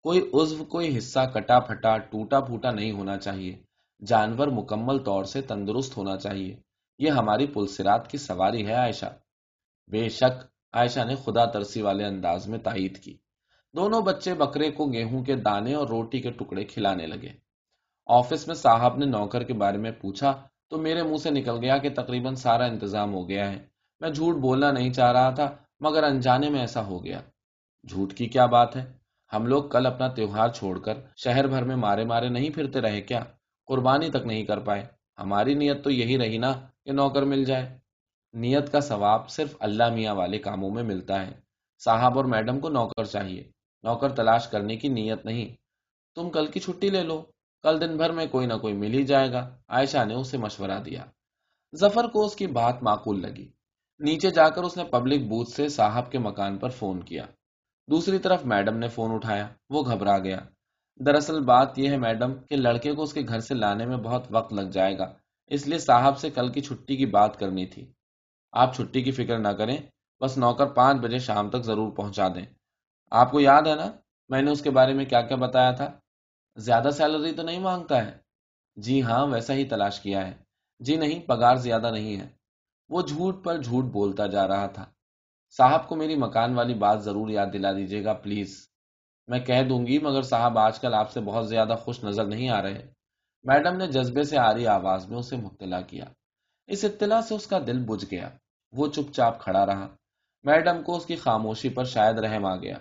کوئی 0.01 0.19
عزو 0.33 0.65
کوئی 0.65 0.97
حصہ 0.97 1.19
کٹا 1.33 1.59
پھٹا، 1.59 1.97
ٹوٹا 1.97 2.39
پھوٹا 2.39 2.71
نہیں 2.71 2.91
ہونا 2.91 3.17
چاہیے۔ 3.17 3.55
جانور 4.05 4.47
مکمل 4.47 4.97
طور 4.97 5.23
سے 5.23 5.41
تندرست 5.41 5.97
ہونا 5.97 6.17
چاہیے۔ 6.17 6.55
یہ 6.99 7.09
ہماری 7.09 7.47
پلسرات 7.47 8.11
کی 8.11 8.17
سواری 8.17 8.67
ہے، 8.67 8.73
عائشہ۔ 8.73 9.17
بے 9.87 10.09
شک، 10.09 10.45
عائشہ 10.73 10.99
نے 10.99 11.15
خدا 11.15 11.45
ترسی 11.45 11.81
والے 11.81 12.05
انداز 12.05 12.47
میں 12.47 12.59
تائید 12.59 12.97
کی۔ 12.97 13.22
دونوں 13.75 14.01
بچے 14.01 14.33
بکرے 14.33 14.71
کو 14.71 14.85
گیہوں 14.85 15.23
کے 15.23 15.35
دانے 15.35 15.73
اور 15.73 15.87
روٹی 15.87 16.21
کے 16.21 16.31
ٹکڑے 16.31 16.63
کھلانے 16.63 17.07
لگے۔ 17.07 17.29
آفس 18.07 18.47
میں 18.47 18.55
صاحب 18.55 18.97
نے 18.97 19.05
نوکر 19.05 19.43
کے 19.43 19.53
بارے 19.53 19.77
میں 19.77 19.91
پوچھا، 19.91 20.47
تو 20.69 20.77
میرے 20.77 21.03
منہ 21.03 21.17
سے 21.17 21.29
نکل 21.29 21.57
گیا 21.61 21.77
کہ 21.77 21.89
تقریباً 21.95 22.35
سارا 22.35 22.65
انتظام 22.65 23.13
ہو 23.13 23.29
گیا 23.29 23.51
ہے۔ 23.51 23.65
میں 23.99 24.09
جھوٹ 24.09 24.35
بولنا 24.35 24.71
نہیں 24.71 24.93
چاہ 24.93 25.11
رہا 25.11 25.29
تھا، 25.29 25.55
مگر 25.79 26.03
انجانے 26.03 26.49
میں 26.49 26.59
ایسا 26.59 26.85
ہو 26.85 27.05
گیا۔ 27.05 27.21
جھوٹ 27.89 28.13
کی 28.13 28.25
کیا 28.25 28.45
بات 28.45 28.75
ہے؟ 28.75 28.93
ہم 29.33 29.45
لوگ 29.45 29.63
کل 29.63 29.85
اپنا 29.85 30.07
تیوہار 30.07 30.49
چھوڑ 30.49 30.79
کر 30.79 30.93
شہر 31.15 31.47
بھر 31.47 31.63
میں 31.63 31.75
مارے 31.75 32.05
مارے 32.05 32.29
نہیں 32.29 32.49
پھرتے 32.49 32.81
رہے 32.81 33.01
کیا؟ 33.01 33.23
قربانی 33.65 34.09
تک 34.09 34.25
نہیں 34.25 34.43
کر 34.43 34.59
پائے۔ 34.59 34.85
ہماری 35.19 35.53
نیت 35.53 35.83
تو 35.83 35.91
یہی 35.91 36.17
رہی 36.17 36.37
نا 36.37 36.53
کہ 36.85 36.91
نوکر 36.91 37.23
مل 37.23 37.43
جائے۔ 37.43 37.77
نیت 38.33 38.71
کا 38.71 38.79
ثواب 38.79 39.29
صرف 39.29 39.55
اللہ 39.59 39.89
میاں 39.93 40.15
والے 40.15 40.37
کاموں 40.37 40.69
میں 40.69 40.83
ملتا 40.83 41.27
ہے۔ 41.27 41.31
صاحب 41.83 42.17
اور 42.17 42.25
میڈم 42.25 42.59
کو 42.59 42.69
نوکر 42.69 43.03
چاہیے۔ 43.03 43.43
نوکر 43.83 44.09
تلاش 44.09 44.47
کرنے 44.47 44.75
کی 44.75 44.87
نیت 44.87 45.25
نہیں۔ 45.25 45.55
تم 46.15 46.29
کل 46.29 46.47
کی 46.47 46.59
چھٹی 46.59 46.89
لے 46.89 47.03
لو۔ 47.03 47.23
کل 47.63 47.81
دن 47.81 47.97
بھر 47.97 48.11
میں 48.11 48.25
کوئی 48.25 48.47
نہ 48.47 48.53
کوئی 48.53 48.73
مل 48.73 48.93
ہی 48.93 49.03
جائے 49.03 49.31
گا۔ 49.31 49.57
عائشہ 49.67 50.05
نے 50.05 50.15
اسے 50.15 50.37
مشورہ 50.37 50.79
دیا۔ 50.85 51.05
ظفر 51.75 52.07
کو 52.07 52.25
اس 52.25 52.35
کی 52.35 52.47
بات 52.47 52.83
معقول 52.83 53.21
لگی۔ 53.21 53.51
نیچے 53.99 54.29
جا 54.29 54.49
کر 54.49 54.63
اس 54.63 54.77
نے 54.77 54.83
پبلک 54.83 55.21
بوتھ 55.21 55.49
سے 55.49 55.67
صاحب 55.67 56.11
کے 56.11 56.19
مکان 56.19 56.57
پر 56.57 56.69
فون 56.69 57.03
کیا۔ 57.03 57.25
دوسری 57.91 58.17
طرف 58.19 58.45
میڈم 58.45 58.77
نے 58.77 58.87
فون 58.87 59.11
اٹھایا۔ 59.11 59.47
وہ 59.69 59.83
گھبرا 59.83 60.19
گیا۔ 60.19 60.39
دراصل 61.05 61.41
بات 61.41 61.79
یہ 61.79 61.89
ہے 61.89 61.97
میڈم 61.97 62.33
کہ 62.33 62.55
لڑکے 62.55 62.93
کو 62.93 63.03
اس 63.03 63.13
کے 63.13 63.21
گھر 63.21 63.39
سے 63.39 63.53
لانے 63.53 63.85
میں 63.85 63.97
بہت 63.97 64.27
وقت 64.29 64.53
لگ 64.53 64.69
جائے 64.69 64.97
گا۔ 64.97 65.13
اس 65.47 65.67
لیے 65.67 65.77
صاحب 65.77 66.17
سے 66.17 66.29
کل 66.29 66.51
کی 66.51 66.61
چھٹی 66.61 66.97
کی 66.97 67.05
بات 67.05 67.39
کرنی 67.39 67.65
تھی۔ 67.65 67.91
آپ 68.51 68.75
چھٹی 68.75 69.01
کی 69.01 69.11
فکر 69.11 69.39
نہ 69.39 69.47
کریں۔ 69.47 69.77
بس 70.21 70.37
نوکر 70.37 70.65
پانچ 70.65 71.01
بجے 71.01 71.17
شام 71.17 71.49
تک 71.49 71.61
ضرور 71.61 71.91
پہنچا 71.91 72.27
دیں۔ 72.27 72.45
آپ 73.15 73.31
کو 73.31 73.39
یاد 73.39 73.61
ہے 73.61 73.75
نا 73.75 73.91
میں 74.29 74.41
نے 74.41 74.51
اس 74.51 74.61
کے 74.61 74.69
بارے 74.69 74.93
میں 74.93 75.05
کیا 75.05 75.21
کیا 75.21 75.37
بتایا 75.37 75.71
تھا؟ 75.71 75.91
زیادہ 76.55 76.89
سیلری 76.89 77.31
تو 77.31 77.43
نہیں 77.43 77.59
مانگتا 77.59 78.05
ہے۔ 78.05 78.17
جی 78.75 79.01
ہاں 79.01 79.27
ویسا 79.27 79.53
ہی 79.53 79.65
تلاش 79.65 79.99
کیا 79.99 80.27
ہے۔ 80.27 80.33
جی 80.79 80.95
نہیں، 80.95 81.27
پگار 81.27 81.55
زیادہ 81.55 81.91
نہیں 81.91 82.19
ہے۔ 82.19 82.27
وہ 82.89 83.01
جھوٹ 83.01 83.43
پر 83.43 83.61
جھوٹ 83.61 83.83
بولتا 83.83 84.27
جا 84.27 84.47
رہا 84.47 84.67
تھا۔ 84.67 84.85
صاحب 85.57 85.87
کو 85.87 85.95
میری 85.95 86.15
مکان 86.15 86.55
والی 86.55 86.73
بات 86.73 87.03
ضرور 87.03 87.29
یاد 87.29 87.47
دلا 87.53 87.73
دیجیے 87.73 88.05
گا، 88.05 88.13
پلیز۔ 88.13 88.69
میں 89.27 89.39
کہہ 89.39 89.63
دوں 89.69 89.87
گی، 89.87 89.99
مگر 89.99 90.21
صاحب 90.21 90.57
آج 90.57 90.79
کل 90.79 90.93
آپ 90.93 91.11
سے 91.11 91.21
بہت 91.21 91.49
زیادہ 91.49 91.75
خوش 91.83 92.03
نظر 92.03 92.25
نہیں 92.25 92.49
آ 92.49 92.61
رہے۔ 92.61 92.93
میڈم 93.43 93.77
نے 93.77 93.87
جذبے 93.87 94.23
سے 94.23 94.37
آ 94.37 94.53
رہی 94.53 94.67
آواز 94.67 95.09
میں 95.09 95.17
اسے 95.17 95.35
مطلع 95.35 95.81
کیا۔ 95.81 96.05
اس 96.67 96.83
اطلاع 96.83 97.21
سے 97.21 97.35
اس 97.35 97.47
کا 97.47 97.59
دل 97.67 97.85
بجھ 97.85 98.05
گیا۔ 98.11 98.29
وہ 98.71 98.87
چپ 98.87 99.13
چاپ 99.13 99.41
کھڑا 99.41 99.65
رہا۔ 99.65 99.87
میڈم 100.43 100.83
کو 100.83 100.95
اس 100.95 101.05
کی 101.05 101.15
خاموشی 101.15 101.69
پر 101.69 101.83
شاید 101.83 102.19
رحم 102.19 102.45
آ 102.45 102.55
گیا۔ 102.55 102.77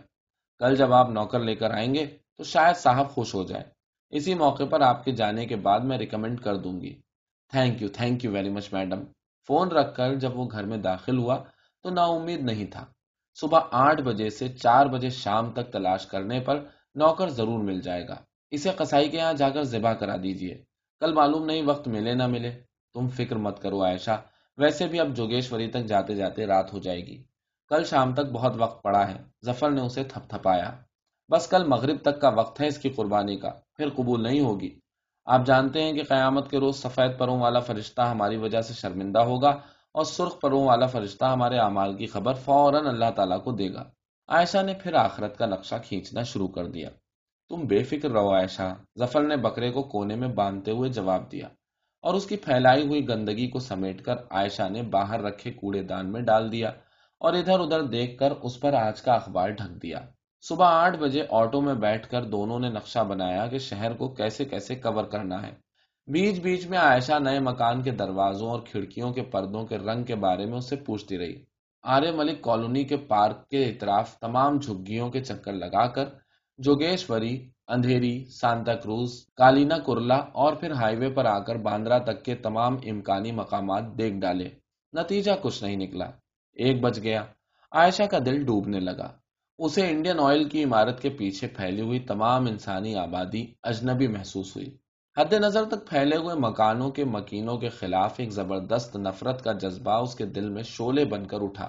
کل 0.63 0.77
جب 0.77 0.93
آپ 0.93 1.11
نوکر 1.11 1.41
لے 1.41 1.55
کر 1.55 1.71
آئیں 1.71 1.95
گے 1.95 2.07
تو 2.37 2.45
شاید 2.45 2.77
صاحب 2.77 3.11
خوش 3.11 3.35
ہو 3.35 3.43
جائے 3.45 3.65
اسی 4.11 4.35
موقع 4.35 4.63
پر 4.71 4.81
آپ 4.81 5.05
کے 5.05 5.13
جانے 5.13 5.47
کے 5.47 5.57
بعد 5.57 5.81
میں 5.81 5.99
ریکمینڈ 5.99 6.41
کر 6.41 6.57
دوں 6.57 6.81
گی۔ 6.81 7.01
Thank 7.51 7.83
you 7.83 7.89
thank 7.89 8.25
you 8.25 8.31
very 8.31 8.49
much 8.49 8.73
madam 8.73 9.05
phone 9.47 9.69
رکھ 9.69 9.97
کر 9.97 10.15
جب 10.15 10.39
وہ 10.39 10.49
گھر 10.53 10.65
میں 10.65 10.79
داخل 10.79 11.19
ہوا 11.19 11.43
تو 11.83 11.91
نا 11.91 12.05
امید 12.05 12.41
نہیں 12.41 12.67
تھا۔ 12.67 12.85
صبح 13.41 13.61
آٹھ 13.71 14.03
بجے 14.03 14.31
سے 14.31 14.49
چار 14.49 14.87
بجے 14.87 15.09
شام 15.09 15.53
تک 15.53 15.73
تلاش 15.73 16.07
کرنے 16.07 16.41
پر 16.41 16.57
نوکر 16.95 17.29
ضرور 17.29 17.63
مل 17.63 17.81
جائے 17.81 18.09
گا۔ 18.09 18.17
اسے 18.51 18.71
قسائی 18.71 19.09
کے 19.09 19.17
یہاں 19.17 19.33
جا 19.33 19.51
کر 19.51 19.63
ذبح 19.63 19.93
کرا 19.93 20.17
دیجیے 20.17 20.65
کل 21.01 21.13
معلوم 21.15 21.45
نہیں 21.45 21.63
وقت 21.63 21.89
ملے 21.89 22.15
نہ 22.15 22.27
ملے۔ 22.27 22.51
تم 22.95 23.09
فکر 23.09 23.37
مت 23.37 23.63
کرو، 23.63 23.85
عائشہ۔ 23.85 24.23
ویسے 24.59 24.87
بھی 24.87 25.01
اب 25.01 25.17
جوگیشوری 25.17 25.71
تک 25.71 25.85
جاتے 25.85 26.15
جاتے 26.15 26.47
رات 26.47 26.73
ہو 26.73 26.79
جائے 26.79 27.07
گی۔ 27.07 27.32
کل 27.73 27.85
شام 27.85 28.15
تک 28.15 28.33
بہت 28.33 28.53
وقت 28.59 28.83
پڑا 28.83 29.09
ہے۔ 29.09 29.23
ظفر 29.47 29.71
نے 29.71 29.81
اسے 29.81 30.05
تھپ 30.05 30.31
تھپایا 30.31 30.71
بس 31.31 31.49
کل 31.49 31.65
مغرب 31.65 31.97
تک 32.03 32.21
کا 32.21 32.29
وقت 32.29 32.61
ہے 32.61 32.67
اس 32.67 32.79
کی 32.79 32.89
قربانی 32.89 33.37
کا۔ 33.37 33.51
پھر 33.77 33.89
قبول 33.97 34.23
نہیں 34.23 34.41
ہوگی۔ 34.41 34.79
آپ 35.25 35.47
جانتے 35.47 35.83
ہیں 35.83 35.93
کہ 35.93 36.03
قیامت 36.03 36.51
کے 36.51 36.59
روز 36.59 36.77
سفید 36.77 37.19
پروں 37.19 37.41
والا 37.41 37.61
فرشتہ 37.61 38.03
ہماری 38.03 38.37
وجہ 38.37 38.61
سے 38.61 38.75
شرمندہ 38.75 39.19
ہوگا 39.19 39.49
اور 39.93 40.05
سرخ 40.05 40.41
پروں 40.41 40.65
والا 40.65 40.87
فرشتہ 40.87 41.25
ہمارے 41.25 41.59
اعمال 41.59 41.97
کی 41.97 42.07
خبر 42.07 42.35
فوراً 42.35 42.87
اللہ 42.87 43.11
تعالیٰ 43.17 43.45
کو 43.45 43.53
دے 43.53 43.75
گا۔ 43.75 43.85
عائشہ 44.29 44.63
نے 44.63 44.75
پھر 44.83 44.95
آخرت 44.95 45.39
کا 45.39 45.47
نقشہ 45.47 45.75
کھینچنا 45.85 46.23
شروع 46.23 46.49
کر 46.49 46.67
دیا۔ 46.67 46.89
تم 47.49 47.67
بے 47.67 47.83
فکر 47.83 48.11
رہو 48.11 48.35
عائشہ۔ 48.35 48.75
ظفر 48.99 49.23
نے 49.23 49.37
بکرے 49.37 49.71
کو 49.71 49.83
کونے 49.83 50.17
میں 50.17 50.29
باندھتے 50.29 50.71
ہوئے 50.71 50.91
جواب 50.91 51.33
دیا 51.33 51.49
اور 52.03 52.15
اس 52.15 52.27
کی 52.27 52.37
پھیلائی 52.37 52.87
ہوئی 52.87 53.09
گندگی 53.09 53.49
کو 53.49 53.59
سمیٹ 53.59 54.03
کر 54.03 54.15
عائشہ 54.31 54.69
نے 54.69 54.83
باہر 54.83 55.21
رکھے 55.21 55.51
کوڑے 55.53 55.83
دان 55.83 56.13
میں 56.13 56.21
ڈال 56.21 56.53
دیا۔ 56.53 56.71
اور 57.23 57.35
ادھر 57.35 57.61
ادھر 57.61 57.83
دیکھ 57.83 58.19
کر 58.19 58.31
اس 58.31 58.61
پر 58.61 58.73
آج 58.73 59.03
کا 59.03 59.13
اخبار 59.13 59.49
ڈھک 59.49 59.83
دیا۔ 59.83 59.99
صبح 60.49 60.67
آٹھ 60.67 60.99
بجے 60.99 61.23
آٹو 61.31 61.61
میں 61.61 61.75
بیٹھ 61.75 62.09
کر 62.09 62.25
دونوں 62.25 62.59
نے 62.59 62.69
نقشہ 62.69 62.99
بنایا 62.99 63.47
کہ 63.47 63.59
شہر 63.59 63.93
کو 63.95 64.09
کیسے 64.09 64.45
کیسے 64.45 64.75
کور 64.75 65.05
کرنا 65.05 65.47
ہے۔ 65.47 65.53
بیچ 66.07 66.41
بیچ 66.41 66.67
میں 66.67 66.79
عائشہ 66.79 67.19
نئے 67.19 67.41
مکان 67.41 67.83
کے 67.83 67.91
دروازوں 67.91 68.51
اور 68.51 68.61
کھڑکیوں 68.61 69.13
کے 69.13 69.23
پردوں 69.23 69.67
کے 69.67 69.79
رنگ 69.79 70.05
کے 70.05 70.15
بارے 70.15 70.47
میں 70.47 70.59
اسے 70.59 70.77
پوچھتی 70.77 71.19
رہی۔ 71.19 71.45
آرے 71.83 72.11
ملک 72.11 72.43
کالونی 72.43 72.85
کے 72.85 72.97
پارک 72.97 73.49
کے 73.49 73.65
اطراف 73.65 74.19
تمام 74.19 74.59
جھگیوں 74.59 75.11
کے 75.11 75.21
چکر 75.25 75.53
لگا 75.53 75.87
کر 75.87 76.05
جوگیشوری، 76.59 77.51
اندھیری، 77.69 78.25
سانتا 78.41 78.75
کروز، 78.75 79.27
کالینا 79.37 79.79
کرلا 79.79 80.15
اور 80.15 80.53
پھر 80.55 80.71
ہائی 80.71 80.97
وے 80.97 81.11
پر 81.11 81.25
آ 81.25 81.39
کر 81.39 81.57
باندرا 81.57 81.99
تک 81.99 82.25
کے 82.25 82.35
تمام 82.35 82.77
امکانی 82.87 83.33
مقامات 83.33 83.85
دیکھ 83.99 84.17
ڈالے۔ 84.17 84.49
نتیجہ 84.93 85.33
کچھ 85.43 85.65
نہیں 85.65 85.77
نکلا۔ 85.77 86.11
ایک 86.53 86.81
بج 86.81 87.03
گیا۔ 87.03 87.25
عائشہ 87.73 88.03
کا 88.03 88.19
دل 88.19 88.45
ڈوبنے 88.45 88.81
لگا۔ 88.81 89.13
اسے 89.59 89.89
انڈین 89.89 90.21
آئل 90.21 90.49
کی 90.49 90.65
عمارت 90.65 91.03
کے 91.03 91.11
پیچھے 91.11 91.49
پھیلی 91.49 91.81
ہوئی 91.81 91.99
تمام 91.99 92.47
انسانی 92.47 92.95
آبادی 92.95 93.47
اجنبی 93.63 94.07
محسوس 94.07 94.57
ہوئی۔ 94.57 94.77
حد 95.19 95.33
نظر 95.33 95.65
تک 95.65 95.89
پھیلے 95.89 96.17
ہوئے 96.17 96.35
مکانوں 96.35 96.91
کے 96.91 97.05
مکینوں 97.05 97.59
کے 97.59 97.69
خلاف 97.69 98.15
ایک 98.19 98.31
زبردست 98.31 98.97
نفرت 98.97 99.45
کا 99.45 99.53
جذبہ 99.53 99.93
اس 99.93 100.15
کے 100.15 100.27
دل 100.27 100.51
میں 100.51 100.63
شولے 100.63 101.05
بن 101.05 101.27
کر 101.27 101.41
اٹھا۔ 101.41 101.69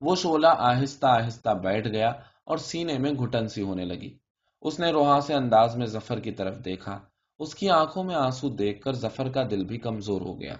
وہ 0.00 0.16
شولہ 0.16 0.46
آہستہ 0.46 1.06
آہستہ 1.06 1.50
بیٹھ 1.50 1.88
گیا 1.88 2.08
اور 2.44 2.56
سینے 2.56 2.98
میں 2.98 3.12
گھٹن 3.12 3.48
سی 3.48 3.62
ہونے 3.62 3.84
لگی۔ 3.84 4.18
اس 4.62 4.80
نے 4.80 4.92
روحا 4.92 5.20
سے 5.20 5.34
انداز 5.34 5.76
میں 5.76 5.86
ظفر 5.86 6.20
کی 6.20 6.30
طرف 6.30 6.64
دیکھا۔ 6.64 6.98
اس 7.38 7.54
کی 7.54 7.70
آنکھوں 7.70 8.04
میں 8.04 8.14
آنسو 8.14 8.48
دیکھ 8.48 8.80
کر 8.80 8.92
ظفر 8.92 9.28
کا 9.28 9.42
دل 9.50 9.64
بھی 9.64 9.78
کمزور 9.78 10.20
ہو 10.20 10.40
گیا۔ 10.40 10.54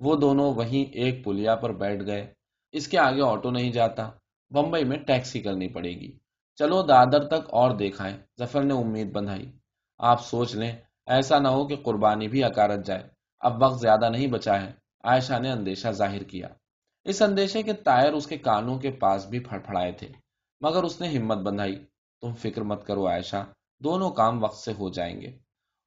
وہ 0.00 0.16
دونوں 0.16 0.54
وہیں 0.54 0.84
ایک 0.92 1.24
پلیا 1.24 1.54
پر 1.54 1.72
بیٹھ 1.72 2.06
گئے۔ 2.06 2.43
اس 2.74 2.88
کے 2.88 2.98
آگے 2.98 3.22
آٹو 3.22 3.50
نہیں 3.50 3.72
جاتا۔ 3.72 4.10
بمبئی 4.50 4.84
میں 4.84 4.98
ٹیکسی 4.98 5.40
کرنی 5.40 5.68
پڑے 5.68 5.90
گی۔ 5.90 6.18
چلو 6.56 6.82
دادر 6.82 7.26
تک 7.28 7.54
اور 7.54 7.70
دیکھائیں۔ 7.70 8.16
ظفر 8.38 8.62
نے 8.62 8.74
امید 8.74 9.12
بندھائی 9.12 9.52
آپ 9.98 10.24
سوچ 10.26 10.54
لیں، 10.54 10.72
ایسا 11.06 11.38
نہ 11.38 11.48
ہو 11.48 11.66
کہ 11.66 11.76
قربانی 11.76 12.28
بھی 12.28 12.44
اکارت 12.44 12.86
جائے۔ 12.86 13.08
اب 13.40 13.62
وقت 13.62 13.80
زیادہ 13.80 14.08
نہیں 14.10 14.26
بچا 14.26 14.62
ہے۔ 14.62 14.72
عائشہ 15.04 15.38
نے 15.38 15.50
اندیشہ 15.50 15.88
ظاہر 15.88 16.22
کیا۔ 16.22 16.48
اس 17.04 17.22
اندیشے 17.22 17.62
کے 17.62 17.72
ٹائر 17.72 18.12
اس 18.12 18.26
کے 18.26 18.36
کانوں 18.36 18.78
کے 18.78 18.90
پاس 18.90 19.26
بھی 19.26 19.38
پھڑ 19.38 19.58
پھڑائے 19.58 19.92
تھے۔ 19.92 20.08
مگر 20.60 20.82
اس 20.82 21.00
نے 21.00 21.18
ہمت 21.18 21.36
بندھائی 21.36 21.76
تم 22.20 22.32
فکر 22.32 22.62
مت 22.62 22.86
کرو 22.86 23.08
عائشہ، 23.08 23.44
دونوں 23.84 24.10
کام 24.10 24.44
وقت 24.44 24.58
سے 24.58 24.72
ہو 24.72 24.90
جائیں 24.90 25.20
گے۔ 25.20 25.38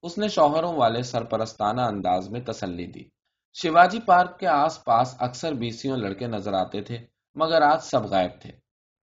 اس 0.04 0.18
نے 0.18 0.28
شوہروں 0.28 0.74
والے 0.76 1.02
سرپرستانہ 1.02 1.82
انداز 1.82 2.30
میں 2.30 2.42
تسلی 2.42 2.86
دی۔ 2.86 3.17
شیواجی 3.62 4.00
پارک 4.00 4.40
کے 4.40 4.48
آس 4.48 4.84
پاس 4.84 5.16
اکثر 5.20 5.54
بیسیوں 5.54 5.98
لڑکے 5.98 6.28
نظر 6.28 6.54
آتے 6.54 6.82
تھے، 6.82 6.98
مگر 7.36 7.62
آج 7.62 7.80
سب 7.82 8.06
غائب 8.06 8.32
تھے۔ 8.42 8.52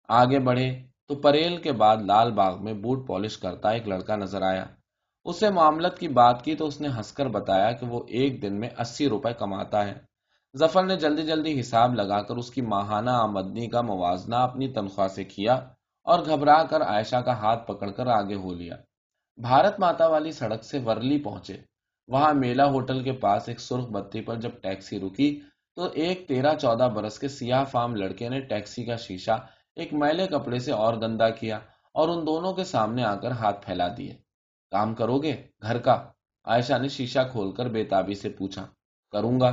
آگے 0.07 0.39
بڑھے 0.39 0.83
تو 1.07 1.15
پریل 1.15 1.57
کے 1.57 1.72
بعد 1.72 1.98
لال 1.98 2.31
باغ 2.31 2.63
میں 2.63 2.74
بوٹ 2.74 3.07
پالش 3.07 3.38
کرتا 3.38 3.69
ایک 3.69 3.88
لڑکا 3.88 4.15
نظر 4.15 4.41
آیا۔ 4.41 4.65
اسے 5.25 5.50
معاملت 5.50 6.00
کی 6.00 6.07
بات 6.07 6.45
کی 6.45 6.55
تو 6.55 6.65
اس 6.65 6.81
نے 6.81 6.88
ہنس 6.88 7.12
کر 7.12 7.27
بتایا 7.27 7.72
کہ 7.72 7.86
وہ 7.86 8.03
ایک 8.07 8.41
دن 8.41 8.60
میں 8.60 8.69
اسی 8.77 9.10
روپے 9.10 9.33
کماتا 9.33 9.86
ہے۔ 9.86 9.93
ظفر 10.57 10.83
نے 10.83 10.95
جلدی 10.95 11.24
جلدی 11.24 11.60
حساب 11.60 11.93
لگا 11.93 12.22
کر 12.22 12.36
اس 12.36 12.51
کی 12.51 12.62
ماہانہ 12.62 13.10
آمدنی 13.10 13.67
کا 13.67 13.81
موازنہ 13.81 14.36
اپنی 14.36 14.74
تنخواہ 14.74 15.07
سے 15.07 15.24
کیا 15.24 15.53
اور 16.03 16.25
گھبرا 16.25 16.63
کر 16.63 16.81
عائشہ 16.81 17.15
کا 17.15 17.33
ہاتھ 17.38 17.67
پکڑ 17.67 17.91
کر 17.91 18.07
آگے 18.07 18.36
ہو 18.36 18.53
لیا۔ 18.53 18.75
بھارت 19.38 19.79
ماتا 19.79 20.07
والی 20.07 20.31
سڑک 20.31 20.63
سے 20.63 20.79
ورلی 20.79 21.24
پہنچے۔ 21.24 21.73
وہاں 22.07 22.33
میلا 22.33 22.65
ہوٹل 22.65 23.03
کے 23.03 23.12
پاس 23.12 23.50
ایک 23.50 23.60
سرخ 23.60 23.88
بتی 23.89 24.22
پر 24.22 24.36
جب 24.36 24.51
ٹیکسی 24.62 25.00
رکی 25.00 25.39
تو 25.75 25.83
ایک 25.93 26.27
تیرہ 26.27 26.55
چودہ 26.55 26.89
برس 26.93 27.19
کے 27.19 27.27
سیاہ 27.27 27.63
فام 27.63 27.95
لڑکے 27.95 28.29
نے 28.29 28.39
ٹیکسی 28.39 28.83
کا 28.83 28.95
شیشہ 28.95 29.45
ایک 29.75 29.93
میلے 29.93 30.27
کپڑے 30.27 30.60
سے 30.60 30.72
اور 30.72 30.93
گندا 30.93 31.29
کیا 31.29 31.60
اور 31.91 32.10
ان 32.10 32.25
دونوں 32.25 32.53
کے 32.53 32.63
سامنے 32.63 33.03
آ 33.03 33.15
کر 33.15 33.31
ہاتھ 33.31 33.65
پھیلا 33.65 33.88
دیے۔ 33.98 34.13
کام 34.72 34.93
کرو 34.93 35.17
گے؟ 35.19 35.48
گھر 35.62 35.77
کا۔ 35.77 36.12
عائشہ 36.45 36.77
نے 36.81 36.88
شیشہ 36.88 37.19
کھول 37.31 37.51
کر 37.51 37.69
بےتابی 37.69 38.13
سے 38.13 38.29
پوچھا، 38.29 38.65
کروں 39.12 39.39
گا؟ 39.39 39.51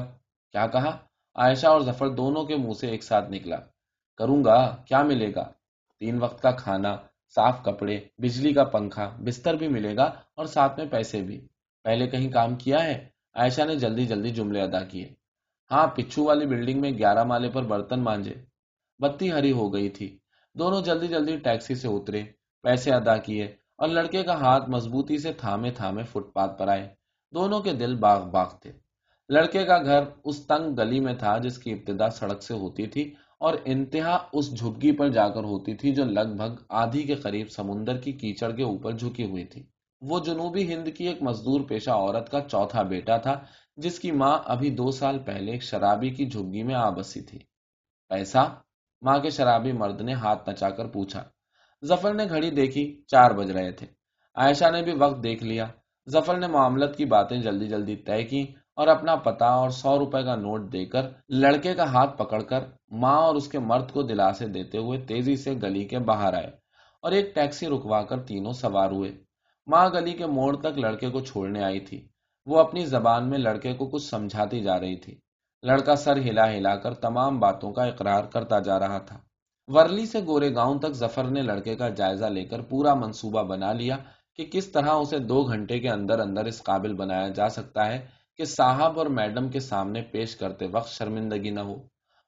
کیا 0.53 0.67
کہا؟ 0.67 0.99
عائشہ 1.35 1.67
اور 1.67 1.81
ظفر 1.81 2.09
دونوں 2.09 2.45
کے 2.45 2.57
منہ 2.57 2.73
سے 2.73 2.87
ایک 2.87 3.03
ساتھ 3.03 3.31
نکلا۔ 3.31 3.57
کروں 4.17 4.45
گا؟ 4.45 4.77
کیا 4.85 5.03
ملے 5.03 5.35
گا؟ 5.35 5.53
تین 5.99 6.23
وقت 6.23 6.43
کا 6.43 6.51
کھانا، 6.51 6.97
صاف 7.35 7.63
کپڑے، 7.63 8.01
بجلی 8.19 8.53
کا 8.53 8.65
پنکھا، 8.65 9.17
بستر 9.25 9.55
بھی 9.55 9.69
ملے 9.69 9.97
گا 9.97 10.05
اور 10.35 10.47
ساتھ 10.47 10.79
میں 10.79 10.87
پیسے 10.91 11.21
بھی۔ 11.21 11.47
پہلے 11.85 12.07
کہیں 12.07 12.31
کام 12.31 12.55
کیا 12.55 12.85
ہے؟ 12.85 13.07
عائشہ 13.35 13.63
نے 13.63 13.75
جلدی 13.77 14.07
جلدی 14.07 14.31
جملے 14.31 14.61
ادا 14.61 14.85
کیے۔ 14.85 15.09
ہاں 15.71 15.87
پچھو 15.87 16.25
والی 16.25 16.47
بلڈنگ 16.47 16.81
میں 16.81 16.91
گیارہ 16.91 17.25
مالے 17.25 17.51
پر 17.51 17.63
برتن 17.63 18.01
مانجے۔ 18.01 18.35
بتی 18.99 19.33
ہری 19.33 19.53
ہو 19.53 19.75
گئی 19.75 19.89
تھی۔ 19.89 20.19
دونوں 20.55 20.81
جلدی 20.81 21.07
جلدی 21.07 21.37
ٹیکسی 21.37 21.75
سے 21.75 21.89
اترے، 21.89 22.23
پیسے 22.63 22.91
ادا 22.93 23.17
کیے 23.17 23.45
اور 23.77 23.89
لڑکے 23.89 24.23
کا 24.23 24.35
ہاتھ 24.35 24.71
مضبوطی 24.71 25.19
سے 25.19 25.33
تھامے 25.33 25.71
تھامے 25.71 26.03
فٹ 26.03 26.33
پاتھ 26.33 26.59
پر 26.59 26.69
آئے۔ 26.69 26.89
دونوں 27.35 27.61
کے 27.61 27.73
دل 27.73 27.95
باغ 27.95 28.31
باغ 28.31 28.49
تھے۔ 28.61 28.73
لڑکے 29.29 29.65
کا 29.65 29.79
گھر 29.83 30.03
اس 30.25 30.47
تنگ 30.47 30.75
گلی 30.79 31.01
میں 31.01 31.15
تھا 31.15 31.39
جس 31.39 31.59
کی 31.59 31.73
ابتدا 31.73 32.09
سڑک 32.11 32.43
سے 32.43 32.55
ہوتی 32.55 32.87
تھی 32.87 33.15
اور 33.39 33.55
انتہا 33.65 34.19
اس 34.33 34.59
جھگی 34.59 34.93
پر 34.93 35.09
جا 35.09 35.29
کر 35.29 35.45
ہوتی 35.45 35.75
تھی 35.75 35.95
جو 35.95 36.05
لگ 36.05 36.35
بھگ 36.37 36.55
آدھی 36.69 37.03
کے 37.03 37.15
قریب 37.15 37.51
سمندر 37.51 37.97
کی 37.97 38.13
کیچڑ 38.13 38.51
کے 38.53 38.63
اوپر 38.63 38.93
جھکی 38.93 39.25
ہوئی 39.25 39.45
تھی۔ 39.45 39.63
وہ 40.01 40.21
جنوبی 40.21 40.75
ہند 40.75 40.89
کی 40.97 41.09
ایک 41.09 41.23
مزدور 41.23 41.61
پیشہ 41.69 41.91
عورت 41.91 42.31
کا 42.31 42.41
چوتھا 42.41 42.83
بیٹا 42.83 43.17
تھا، 43.17 43.41
جس 43.77 43.99
کی 43.99 44.11
ماں 44.11 44.39
ابھی 44.45 44.71
دو 44.71 44.91
سال 44.91 45.19
پہلے 45.19 45.53
ایک 45.53 45.63
شرابی 45.63 46.11
کی 46.11 46.27
جھگی 46.27 46.63
میں 46.63 46.75
آ 46.75 46.91
بسی 46.91 47.21
تھی۔ 47.21 47.39
پیسہ؟ 48.09 48.61
ماں 49.03 49.19
کے 49.19 49.31
شرابی 49.31 49.73
مرد 49.73 50.01
نے 50.01 50.13
ہاتھ 50.13 50.49
نچا 50.49 50.71
کر 50.71 50.87
پوچھا۔ 50.87 51.23
ظفر 51.85 52.15
نے 52.15 52.25
گھڑی 52.29 52.51
دیکھی، 52.51 53.03
چار 53.07 53.31
بج 53.31 53.51
رہے 53.51 53.73
تھے۔ 53.73 53.87
عائشہ 54.35 54.71
نے 54.71 54.83
بھی 54.83 54.93
وقت 54.99 55.23
دیکھ 55.23 55.45
لیا۔ 55.45 55.67
ظفر 56.11 56.39
نے 56.39 56.47
معاملت 56.47 56.97
کی 56.97 57.05
باتیں 57.05 57.39
جلدی 57.39 57.67
جلدی 57.67 57.97
طے 57.97 58.25
کی 58.25 58.43
اور 58.77 58.87
اپنا 58.89 59.17
پتا 59.17 59.47
اور 59.47 59.71
سو 59.71 59.99
روپے 59.99 60.23
کا 60.23 60.35
نوٹ 60.37 60.73
دے 60.73 60.85
کر 60.87 61.03
لڑکے 61.29 61.75
کا 61.75 61.85
ہاتھ 61.85 62.19
پکڑ 62.19 62.43
کر 62.43 62.61
ماں 62.91 63.17
اور 63.17 63.35
اس 63.35 63.49
کے 63.49 63.59
مرد 63.59 63.93
کو 63.93 64.03
دلاسے 64.03 64.47
دیتے 64.47 64.79
ہوئے 64.79 65.01
تیزی 65.01 65.37
سے 65.37 65.53
گلی 65.63 65.85
کے 65.85 65.99
باہر 65.99 66.35
آئے 66.35 66.51
اور 67.03 67.13
ایک 67.13 67.35
ٹیکسی 67.35 67.67
رکوا 67.67 68.03
کر 68.03 68.23
تینوں 68.23 68.53
سوار 68.53 68.91
ہوئے۔ 68.91 69.30
ماں 69.71 69.89
گلی 69.89 70.13
کے 70.13 70.27
موڑ 70.27 70.57
تک 70.57 70.79
لڑکے 70.79 71.11
کو 71.11 71.21
چھوڑنے 71.21 71.65
آئی 71.65 71.81
تھی۔ 71.81 72.09
وہ 72.47 72.59
اپنی 72.59 72.85
زبان 72.85 73.31
میں 73.31 73.39
لڑکے 73.39 73.73
کو 73.73 73.87
کچھ 73.87 74.03
سمجھاتی 74.03 74.63
جا 74.63 74.81
رہی 74.81 74.97
تھی۔ 74.97 75.15
لڑکا 75.63 75.97
سر 75.97 76.17
ہلا 76.17 76.53
ہلا 76.53 76.77
کر 76.77 76.95
تمام 76.95 77.41
باتوں 77.41 77.73
کا 77.73 77.85
اقرار 77.85 78.25
کرتا 78.25 78.59
جا 78.59 78.79
رہا 78.79 78.99
تھا۔ 78.99 79.19
ورلی 79.67 80.07
سے 80.07 80.21
گورے 80.27 80.55
گاؤں 80.55 80.79
تک 80.79 80.93
ظفر 80.93 81.25
نے 81.25 81.43
لڑکے 81.43 81.77
کا 81.77 81.89
جائزہ 81.89 82.25
لے 82.25 82.45
کر 82.45 82.61
پورا 82.61 82.95
منصوبہ 82.95 83.43
بنا 83.43 83.73
لیا 83.73 83.97
کہ 84.37 84.45
کس 84.53 84.67
طرح 84.67 84.91
اسے 84.91 85.19
دو 85.19 85.43
گھنٹے 85.43 85.79
کے 85.79 85.89
اندر 85.89 86.19
اندر 86.19 86.45
اس 86.45 86.63
قابل 86.63 86.95
بنایا 86.95 87.29
جا 87.29 87.49
سکتا 87.49 87.87
ہے 87.87 88.07
کہ 88.37 88.45
صاحب 88.45 88.99
اور 88.99 89.07
میڈم 89.07 89.49
کے 89.49 89.61
سامنے 89.61 90.03
پیش 90.03 90.37
کرتے 90.37 90.67
وقت 90.67 90.91
شرمندگی 90.91 91.51
نہ 91.51 91.61
ہو۔ 91.61 91.83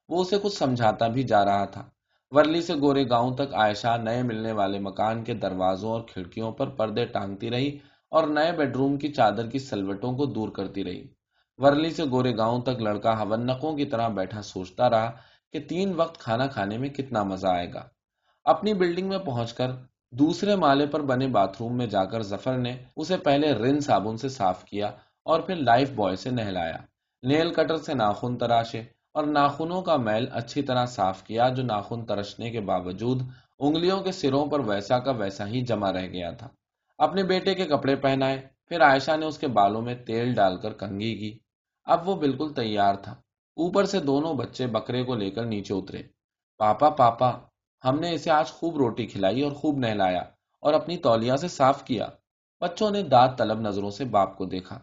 وہ 0.09 0.21
اسے 0.21 0.37
کچھ 0.43 0.53
سمجھاتا 0.53 1.07
بھی 1.07 1.23
جا 1.23 1.45
رہا 1.45 1.65
تھا۔ 1.65 1.89
ورلی 2.35 2.61
سے 2.61 2.73
گورے 2.75 3.09
گاؤں 3.09 3.35
تک 3.35 3.53
عائشہ 3.53 3.97
نئے 4.03 4.23
ملنے 4.23 4.51
والے 4.51 4.79
مکان 4.79 5.23
کے 5.23 5.33
دروازوں 5.33 5.91
اور 5.91 6.01
کھڑکیوں 6.01 6.51
پر 6.51 6.69
پردے 6.69 7.05
ٹانگتی 7.05 7.49
رہی 7.49 7.79
اور 8.09 8.27
نئے 8.27 8.51
بیڈ 8.51 8.75
روم 8.75 8.97
کی 8.97 9.13
چادر 9.13 9.49
کی 9.49 9.59
سلوٹوں 9.59 10.13
کو 10.13 10.25
دور 10.25 10.49
کرتی 10.49 10.83
رہی۔ 10.83 11.07
ورلی 11.57 11.89
سے 11.89 12.03
گورے 12.11 12.37
گاؤں 12.37 12.61
تک 12.61 12.81
لڑکا 12.81 13.19
ہونقوں 13.19 13.77
کی 13.77 13.85
طرح 13.85 14.07
بیٹھا 14.07 14.41
سوچتا 14.41 14.89
رہا 14.89 15.11
کہ 15.51 15.59
تین 15.59 15.93
وقت 15.95 16.17
کھانا 16.17 16.47
کھانے 16.47 16.77
میں 16.77 16.89
کتنا 16.89 17.23
مزہ 17.23 17.47
آئے 17.47 17.73
گا۔ 17.73 17.83
اپنی 18.43 18.73
بلڈنگ 18.73 19.09
میں 19.09 19.19
پہنچ 19.19 19.53
کر 19.53 19.71
دوسرے 20.11 20.55
مالے 20.55 20.85
پر 20.85 21.01
بنے 21.01 21.27
باتھ 21.27 21.57
روم 21.59 21.77
میں 21.77 21.87
جا 21.87 22.05
کر 22.05 22.21
ظفر 22.21 22.57
نے 22.57 22.77
اسے 22.95 23.17
پہلے 23.17 23.53
رن 23.53 23.79
صابن 23.79 24.17
سے 24.17 24.29
صاف 24.29 24.63
کیا 24.63 24.87
اور 25.23 25.39
پھر 25.39 25.55
لائف 25.55 25.91
بوائے 25.91 26.15
سے 26.15 26.29
نہلایا۔ 26.29 26.77
نیل 27.23 27.53
کٹر 27.53 27.77
سے 27.77 27.93
ناخن 27.93 28.37
تراشے 28.37 28.83
اور 29.13 29.23
ناخنوں 29.23 29.81
کا 29.81 29.97
میل 29.97 30.27
اچھی 30.31 30.61
طرح 30.61 30.85
صاف 30.85 31.23
کیا 31.23 31.49
جو 31.49 31.63
ناخن 31.63 32.05
ترشنے 32.05 32.51
کے 32.51 32.59
باوجود 32.59 33.21
انگلیوں 33.59 34.01
کے 34.01 34.11
سروں 34.11 34.45
پر 34.45 34.59
ویسا 34.59 34.99
کا 34.99 35.11
ویسا 35.11 35.47
ہی 35.47 35.61
جمع 35.61 35.91
رہ 35.91 36.07
گیا 36.07 36.31
تھا۔ 36.31 36.47
اپنے 36.97 37.23
بیٹے 37.23 37.55
کے 37.55 37.65
کپڑے 37.65 37.95
پہنائے، 37.95 38.47
پھر 38.67 38.81
عائشہ 38.81 39.17
نے 39.17 39.25
اس 39.25 39.37
کے 39.37 39.47
بالوں 39.47 39.81
میں 39.81 39.95
تیل 39.95 40.33
ڈال 40.33 40.57
کر 40.57 40.73
کنگھی 40.73 41.15
کی۔ 41.15 41.39
اب 41.83 42.09
وہ 42.09 42.15
بالکل 42.15 42.53
تیار 42.53 42.95
تھا۔ 42.95 43.11
اوپر 43.55 43.85
سے 43.85 43.99
دونوں 43.99 44.33
بچے 44.33 44.67
بکرے 44.67 45.03
کو 45.03 45.15
لے 45.15 45.31
کر 45.31 45.45
نیچے 45.45 45.73
اترے۔ 45.73 46.03
پاپا 46.57 46.89
پاپا، 46.89 47.31
ہم 47.85 47.99
نے 47.99 48.13
اسے 48.13 48.31
آج 48.31 48.47
خوب 48.47 48.77
روٹی 48.77 49.07
کھلائی 49.07 49.41
اور 49.41 49.51
خوب 49.51 49.77
نہلایا 49.77 50.21
اور 50.59 50.73
اپنی 50.73 50.97
تولیا 50.97 51.37
سے 51.37 51.47
صاف 51.47 51.83
کیا۔ 51.83 52.07
بچوں 52.61 52.89
نے 52.89 53.03
دانت 53.03 53.37
طلب 53.37 53.59
نظروں 53.59 53.89
سے 53.89 54.05
باپ 54.05 54.37
کو 54.37 54.45
دیکھا۔ 54.45 54.79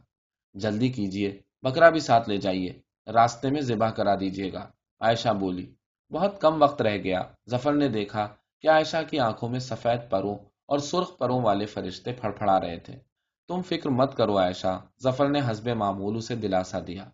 جلدی 0.54 0.88
کیجیے 0.88 1.40
بکرا 1.62 1.90
بھی 1.90 2.00
ساتھ 2.00 2.28
لے 2.28 2.36
جائیے۔ 2.36 2.89
راستے 3.06 3.50
میں 3.50 3.60
ذبح 3.60 3.90
کرا 3.90 4.14
دیجیے 4.20 4.52
گا۔ 4.52 4.70
عائشہ 5.00 5.28
بولی، 5.28 5.74
بہت 6.12 6.40
کم 6.40 6.62
وقت 6.62 6.82
رہ 6.82 6.96
گیا۔ 6.96 7.22
ظفر 7.50 7.72
نے 7.72 7.88
دیکھا 7.88 8.28
کہ 8.60 8.68
عائشہ 8.68 8.96
کی 9.10 9.18
آنکھوں 9.18 9.48
میں 9.48 9.60
سفید 9.60 10.10
پروں 10.10 10.34
اور 10.66 10.78
سرخ 10.78 11.18
پروں 11.18 11.42
والے 11.42 11.66
فرشتے 11.66 12.12
پھڑ 12.12 12.30
پھڑا 12.30 12.60
رہے 12.60 12.78
تھے۔ 12.78 12.94
تم 13.48 13.62
فکر 13.62 13.90
مت 13.90 14.16
کرو 14.16 14.38
عائشہ، 14.38 14.80
ظفر 15.02 15.28
نے 15.28 15.40
حسب 15.50 15.68
معمول 15.68 16.16
اسے 16.16 16.36
دلاسا 16.36 16.78
دیا۔ 16.86 17.04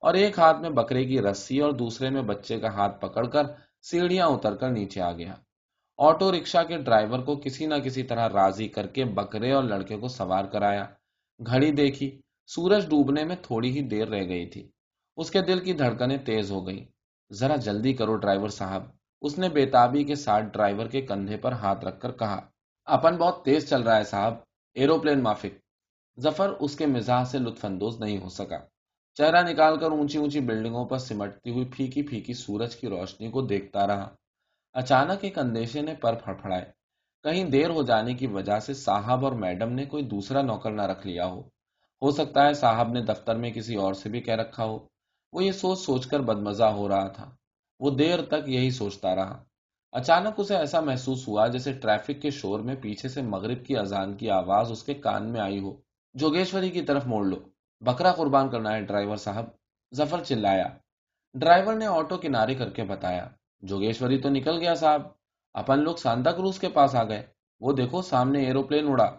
اور 0.00 0.14
ایک 0.14 0.38
ہاتھ 0.38 0.60
میں 0.60 0.70
بکرے 0.70 1.04
کی 1.04 1.22
رسی 1.22 1.58
اور 1.58 1.72
دوسرے 1.72 2.10
میں 2.10 2.22
بچے 2.22 2.60
کا 2.60 2.68
ہاتھ 2.68 3.00
پکڑ 3.00 3.26
کر 3.26 3.42
سیڑھیاں 3.82 4.26
اتر 4.26 4.56
کر 4.56 4.70
نیچے 4.70 5.00
آ 5.00 5.12
گیا۔ 5.12 5.34
آٹو 5.98 6.32
رکشا 6.32 6.62
کے 6.62 6.76
ڈرائیور 6.76 7.18
کو 7.18 7.36
کسی 7.36 7.66
نہ 7.66 7.74
کسی 7.74 8.02
طرح 8.02 8.28
راضی 8.28 8.68
کر 8.68 8.86
کے 8.86 9.04
بکرے 9.04 9.52
اور 9.52 9.64
لڑکے 9.64 9.96
کو 9.96 10.08
سوار 10.08 10.44
کرایا۔ 10.44 10.84
گھڑی 11.46 11.72
دیکھی، 11.72 12.20
سورج 12.46 12.84
ڈوبنے 12.86 13.24
میں 13.24 13.36
تھوڑی 13.42 13.70
ہی 13.70 13.82
دیر 13.82 14.08
رہ 14.08 14.28
گئی 14.28 14.46
تھی۔ 14.46 14.70
اس 15.18 15.30
کے 15.30 15.40
دل 15.42 15.60
کی 15.60 15.72
دھڑکنیں 15.72 16.16
تیز 16.16 16.50
ہو 16.50 16.66
گئی 16.66 16.84
ذرا 17.32 17.56
جلدی 17.56 17.92
کرو 17.92 18.16
ڈرائیور 18.16 18.48
صاحب۔ 18.48 18.82
اس 19.20 19.38
نے 19.38 19.48
بےتابی 19.48 20.04
کے 20.04 20.14
ساتھ 20.14 20.44
ڈرائیور 20.44 20.86
کے 20.86 21.00
کندھے 21.00 21.36
پر 21.36 21.52
ہاتھ 21.52 21.84
رکھ 21.84 22.00
کر 22.00 22.12
کہا، 22.12 22.40
اپن 22.84 23.16
بہت 23.16 23.44
تیز 23.44 23.70
چل 23.70 23.82
رہا 23.82 23.96
ہے 23.96 24.04
صاحب۔ 24.04 24.34
ایروپلین 24.74 25.22
مافک۔ 25.22 25.58
ظفر 26.20 26.48
اس 26.48 26.76
کے 26.76 26.86
مزاح 26.86 27.24
سے 27.24 27.38
لطف 27.38 27.64
اندوز 27.64 28.00
نہیں 28.00 28.18
ہو 28.18 28.28
سکا۔ 28.28 28.58
چہرہ 29.14 29.42
نکال 29.42 29.78
کر 29.78 29.90
اونچی 29.90 30.18
اونچی 30.18 30.40
بلڈنگوں 30.40 30.84
پر 30.84 30.98
سمٹتی 30.98 31.50
ہوئی 31.50 31.64
پھیکی 31.64 32.02
پھیکی 32.02 32.34
سورج 32.34 32.76
کی 32.76 32.88
روشنی 32.88 33.30
کو 33.30 33.42
دیکھتا 33.42 33.86
رہا۔ 33.86 34.14
اچانک 34.72 35.24
ایک 35.24 35.38
اندیشے 35.38 35.82
نے 35.82 35.94
پر 35.94 36.14
پھڑپھڑائے۔ 36.14 36.64
کہیں 37.22 37.44
دیر 37.44 37.70
ہو 37.70 37.82
جانے 37.82 38.14
کی 38.14 38.26
وجہ 38.26 38.58
سے 38.60 38.74
صاحب 38.74 39.24
اور 39.24 39.32
میڈم 39.32 39.72
نے 39.72 39.84
کوئی 39.84 40.02
دوسرا 40.02 40.42
نوکر 40.42 40.70
نہ 40.70 40.82
رکھ 40.82 41.06
لیا 41.06 41.26
ہو۔ 41.26 41.40
ہو 42.02 42.10
سکتا 42.10 42.46
ہے 42.46 42.52
صاحب 42.52 42.92
نے 42.92 43.00
دفتر 43.00 43.36
میں 43.36 43.50
کسی 43.50 43.74
اور 43.74 43.94
سے 43.94 44.08
بھی 44.08 44.20
کہہ 44.20 44.34
رکھا 44.34 44.64
ہو۔ 44.64 44.97
وہ 45.32 45.44
یہ 45.44 45.52
سوچ 45.52 45.78
سوچ 45.78 46.06
کر 46.06 46.20
بدمزہ 46.20 46.64
ہو 46.64 46.88
رہا 46.88 47.08
تھا۔ 47.08 47.30
وہ 47.80 47.90
دیر 47.90 48.22
تک 48.22 48.48
یہی 48.48 48.70
سوچتا 48.70 49.14
رہا۔ 49.14 49.44
اچانک 49.92 50.34
اسے 50.36 50.56
ایسا 50.56 50.80
محسوس 50.80 51.28
ہوا 51.28 51.46
جیسے 51.46 51.72
ٹریفک 51.72 52.22
کے 52.22 52.30
شور 52.30 52.60
میں 52.60 52.74
پیچھے 52.74 53.08
سے 53.08 53.22
مغرب 53.22 53.66
کی 53.66 53.76
اذان 53.76 54.16
کی 54.16 54.30
آواز 54.30 54.70
اس 54.70 54.82
کے 54.82 54.94
کان 54.94 55.32
میں 55.32 55.40
آئی 55.40 55.60
ہو۔ 55.60 55.76
جوگیشوری 56.14 56.70
کی 56.70 56.82
طرف 56.82 57.06
موڑ 57.06 57.26
لو۔ 57.26 57.36
بکرا 57.80 58.12
قربان 58.12 58.50
کرنا 58.50 58.72
ہے 58.76 58.80
ڈرائیور 58.80 59.16
صاحب۔ 59.16 59.44
ظفر 59.94 60.24
چلایا۔ 60.24 60.66
ڈرائیور 61.34 61.74
نے 61.74 61.86
آٹو 61.86 62.16
کنارے 62.16 62.54
کر 62.54 62.70
کے 62.70 62.84
بتایا۔ 62.84 63.28
جوگیشوری 63.60 64.18
تو 64.18 64.28
نکل 64.28 64.58
گیا 64.60 64.74
صاحب۔ 64.74 65.02
اپن 65.54 65.78
لوگ 65.78 65.96
سانتا 65.96 66.32
کروز 66.32 66.58
کے 66.58 66.68
پاس 66.68 66.94
آ 66.94 67.04
گئے۔ 67.04 67.26
وہ 67.60 67.72
دیکھو 67.72 68.02
سامنے 68.02 68.44
ایروپلین 68.44 68.86
اڑا۔ 68.88 69.18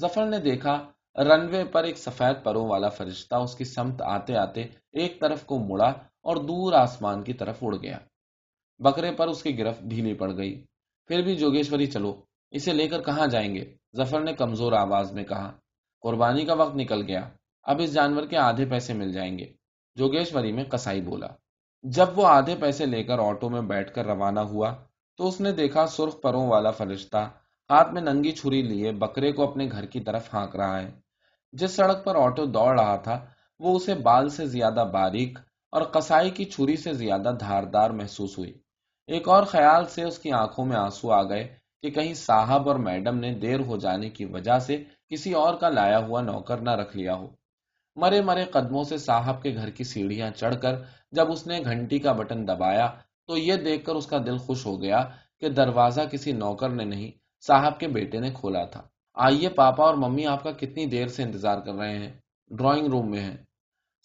ظفر 0.00 0.26
نے 0.26 0.38
دیکھا 0.38 0.90
رن 1.16 1.48
وے 1.54 1.64
پر 1.64 1.84
ایک 1.84 1.98
سفید 1.98 2.44
پروں 2.44 2.68
والا 2.68 2.88
فرشتہ 2.88 3.34
اس 3.34 3.54
کی 3.54 3.64
سمت 3.64 4.02
آتے 4.02 4.36
آتے 4.36 4.62
ایک 4.92 5.20
طرف 5.20 5.44
کو 5.44 5.58
مڑا 5.58 5.88
اور 6.22 6.36
دور 6.36 6.72
آسمان 6.72 7.22
کی 7.22 7.32
طرف 7.32 7.58
اڑ 7.62 7.76
گیا۔ 7.76 7.98
بکرے 8.78 9.12
پر 9.12 9.28
اس 9.28 9.42
کی 9.42 9.58
گرفت 9.58 9.82
ڈھیلی 9.82 10.14
پڑ 10.14 10.36
گئی۔ 10.36 10.64
پھر 11.06 11.22
بھی 11.22 11.36
جوگیشوری 11.36 11.86
چلو، 11.86 12.20
اسے 12.50 12.72
لے 12.72 12.88
کر 12.88 13.02
کہاں 13.02 13.26
جائیں 13.26 13.54
گے؟ 13.54 13.76
ظفر 13.96 14.20
نے 14.20 14.32
کمزور 14.32 14.72
آواز 14.72 15.12
میں 15.12 15.24
کہا، 15.24 15.52
قربانی 16.00 16.44
کا 16.44 16.54
وقت 16.54 16.76
نکل 16.76 17.02
گیا، 17.02 17.28
اب 17.62 17.80
اس 17.80 17.94
جانور 17.94 18.26
کے 18.26 18.36
آدھے 18.36 18.64
پیسے 18.64 18.92
مل 18.94 19.12
جائیں 19.12 19.38
گے۔ 19.38 19.52
جوگیشوری 19.94 20.52
میں 20.52 20.64
کسائی 20.64 21.00
بولا، 21.00 21.26
جب 21.82 22.18
وہ 22.18 22.26
آدھے 22.26 22.56
پیسے 22.60 22.86
لے 22.86 23.04
کر 23.04 23.18
آٹو 23.18 23.48
میں 23.48 23.60
بیٹھ 23.60 23.94
کر 23.94 24.06
روانہ 24.06 24.40
ہوا 24.40 24.74
تو 25.16 25.28
اس 25.28 25.40
نے 25.40 25.52
دیکھا 25.52 25.86
سرخ 25.86 26.20
پروں 26.20 26.46
والا 26.48 26.70
فرشتہ 26.70 27.16
ہاتھ 27.70 27.92
میں 27.92 28.02
ننگی 28.02 28.32
چھری 28.32 28.62
لیے 28.62 28.92
بکرے 28.92 29.32
کو 29.32 29.50
اپنے 29.50 29.68
گھر 29.72 29.86
کی 29.86 30.00
طرف 30.00 30.34
ہانک 30.34 30.56
رہا 30.56 30.82
ہے۔ 30.82 31.05
جس 31.52 31.70
سڑک 31.70 32.04
پر 32.04 32.16
آٹو 32.16 32.46
دوڑ 32.46 32.80
رہا 32.80 32.96
تھا، 32.96 33.26
وہ 33.60 33.76
اسے 33.76 33.94
بال 33.94 34.28
سے 34.28 34.46
زیادہ 34.46 34.84
باریک 34.92 35.38
اور 35.72 35.82
کسائی 35.82 36.30
کی 36.30 36.44
چھری 36.44 36.76
سے 36.76 36.92
زیادہ 36.92 37.36
دھاردار 37.40 37.90
محسوس 37.90 38.38
ہوئی۔ 38.38 38.52
ایک 39.06 39.28
اور 39.28 39.42
خیال 39.42 39.84
سے 39.84 40.02
اس 40.02 40.18
کی 40.18 40.32
آنکھوں 40.32 40.64
میں 40.64 40.76
آنسو 40.76 41.12
آ 41.12 41.22
گئے 41.22 41.56
کہ 41.82 41.90
کہیں 41.90 42.14
صاحب 42.14 42.68
اور 42.68 42.76
میڈم 42.76 43.18
نے 43.18 43.34
دیر 43.34 43.60
ہو 43.60 43.76
جانے 43.76 44.10
کی 44.10 44.24
وجہ 44.24 44.58
سے 44.58 44.84
کسی 45.08 45.32
اور 45.32 45.54
کا 45.54 45.68
لایا 45.68 45.98
ہوا 45.98 46.20
نوکر 46.20 46.56
نہ 46.56 46.70
رکھ 46.70 46.96
لیا 46.96 47.14
ہو۔ 47.14 47.26
مرے 47.96 48.22
مرے 48.22 48.44
قدموں 48.44 48.84
سے 48.84 48.98
صاحب 48.98 49.42
کے 49.42 49.54
گھر 49.54 49.70
کی 49.70 49.84
سیڑھیاں 49.84 50.30
چڑھ 50.30 50.60
کر 50.62 50.74
جب 51.12 51.32
اس 51.32 51.46
نے 51.46 51.60
گھنٹی 51.64 51.98
کا 51.98 52.12
بٹن 52.12 52.48
دبایا 52.48 52.86
تو 53.26 53.36
یہ 53.36 53.56
دیکھ 53.56 53.84
کر 53.84 53.94
اس 53.94 54.06
کا 54.06 54.18
دل 54.26 54.36
خوش 54.36 54.66
ہو 54.66 54.82
گیا 54.82 55.02
کہ 55.40 55.48
دروازہ 55.48 56.00
کسی 56.10 56.32
نوکر 56.32 56.68
نے 56.68 56.84
نہیں، 56.84 57.10
صاحب 57.46 57.78
کے 57.80 57.88
بیٹے 57.88 58.20
نے 58.20 58.30
کھولا 58.30 58.64
تھا۔ 58.64 58.82
آئیے 59.16 59.48
پاپا 59.48 59.84
اور 59.84 59.94
ممی 59.94 60.26
آپ 60.26 60.42
کا 60.42 60.50
کتنی 60.50 60.86
دیر 60.86 61.06
سے 61.06 61.22
انتظار 61.22 61.58
کر 61.58 61.74
رہے 61.74 61.98
ہیں، 61.98 62.12
ڈرائنگ 62.50 62.86
روم 62.86 63.10
میں 63.10 63.20
ہیں۔ 63.20 63.36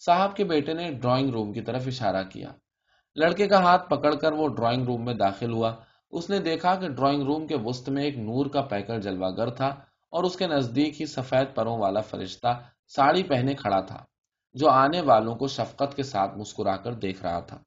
صاحب 0.00 0.36
کے 0.36 0.44
بیٹے 0.44 0.72
نے 0.72 0.90
ڈرائنگ 0.92 1.30
روم 1.30 1.52
کی 1.52 1.60
طرف 1.60 1.86
اشارہ 1.86 2.22
کیا۔ 2.24 2.52
لڑکے 3.16 3.46
کا 3.48 3.62
ہاتھ 3.62 3.88
پکڑ 3.90 4.14
کر 4.14 4.32
وہ 4.32 4.48
ڈرائنگ 4.48 4.84
روم 4.84 5.04
میں 5.04 5.14
داخل 5.14 5.52
ہوا۔ 5.52 5.74
اس 6.10 6.30
نے 6.30 6.38
دیکھا 6.38 6.74
کہ 6.74 6.88
ڈرائنگ 6.88 7.22
روم 7.22 7.46
کے 7.46 7.56
وسط 7.64 7.88
میں 7.88 8.04
ایک 8.04 8.18
نور 8.18 8.46
کا 8.46 8.62
پیکر 8.62 9.00
جلوہ 9.00 9.30
گر 9.36 9.50
تھا 9.50 9.68
اور 10.12 10.24
اس 10.24 10.36
کے 10.36 10.46
نزدیک 10.46 11.00
ہی 11.00 11.06
سفید 11.06 11.54
پروں 11.54 11.78
والا 11.78 12.00
فرشتہ 12.00 12.60
ساڑی 12.86 13.22
پہنے 13.22 13.54
کھڑا 13.54 13.80
تھا، 13.80 14.04
جو 14.54 14.68
آنے 14.68 15.00
والوں 15.00 15.34
کو 15.34 15.46
شفقت 15.46 15.96
کے 15.96 16.02
ساتھ 16.02 16.38
مسکرا 16.38 16.76
کر 16.76 16.92
دیکھ 16.92 17.22
رہا 17.22 17.40
تھا۔ 17.40 17.58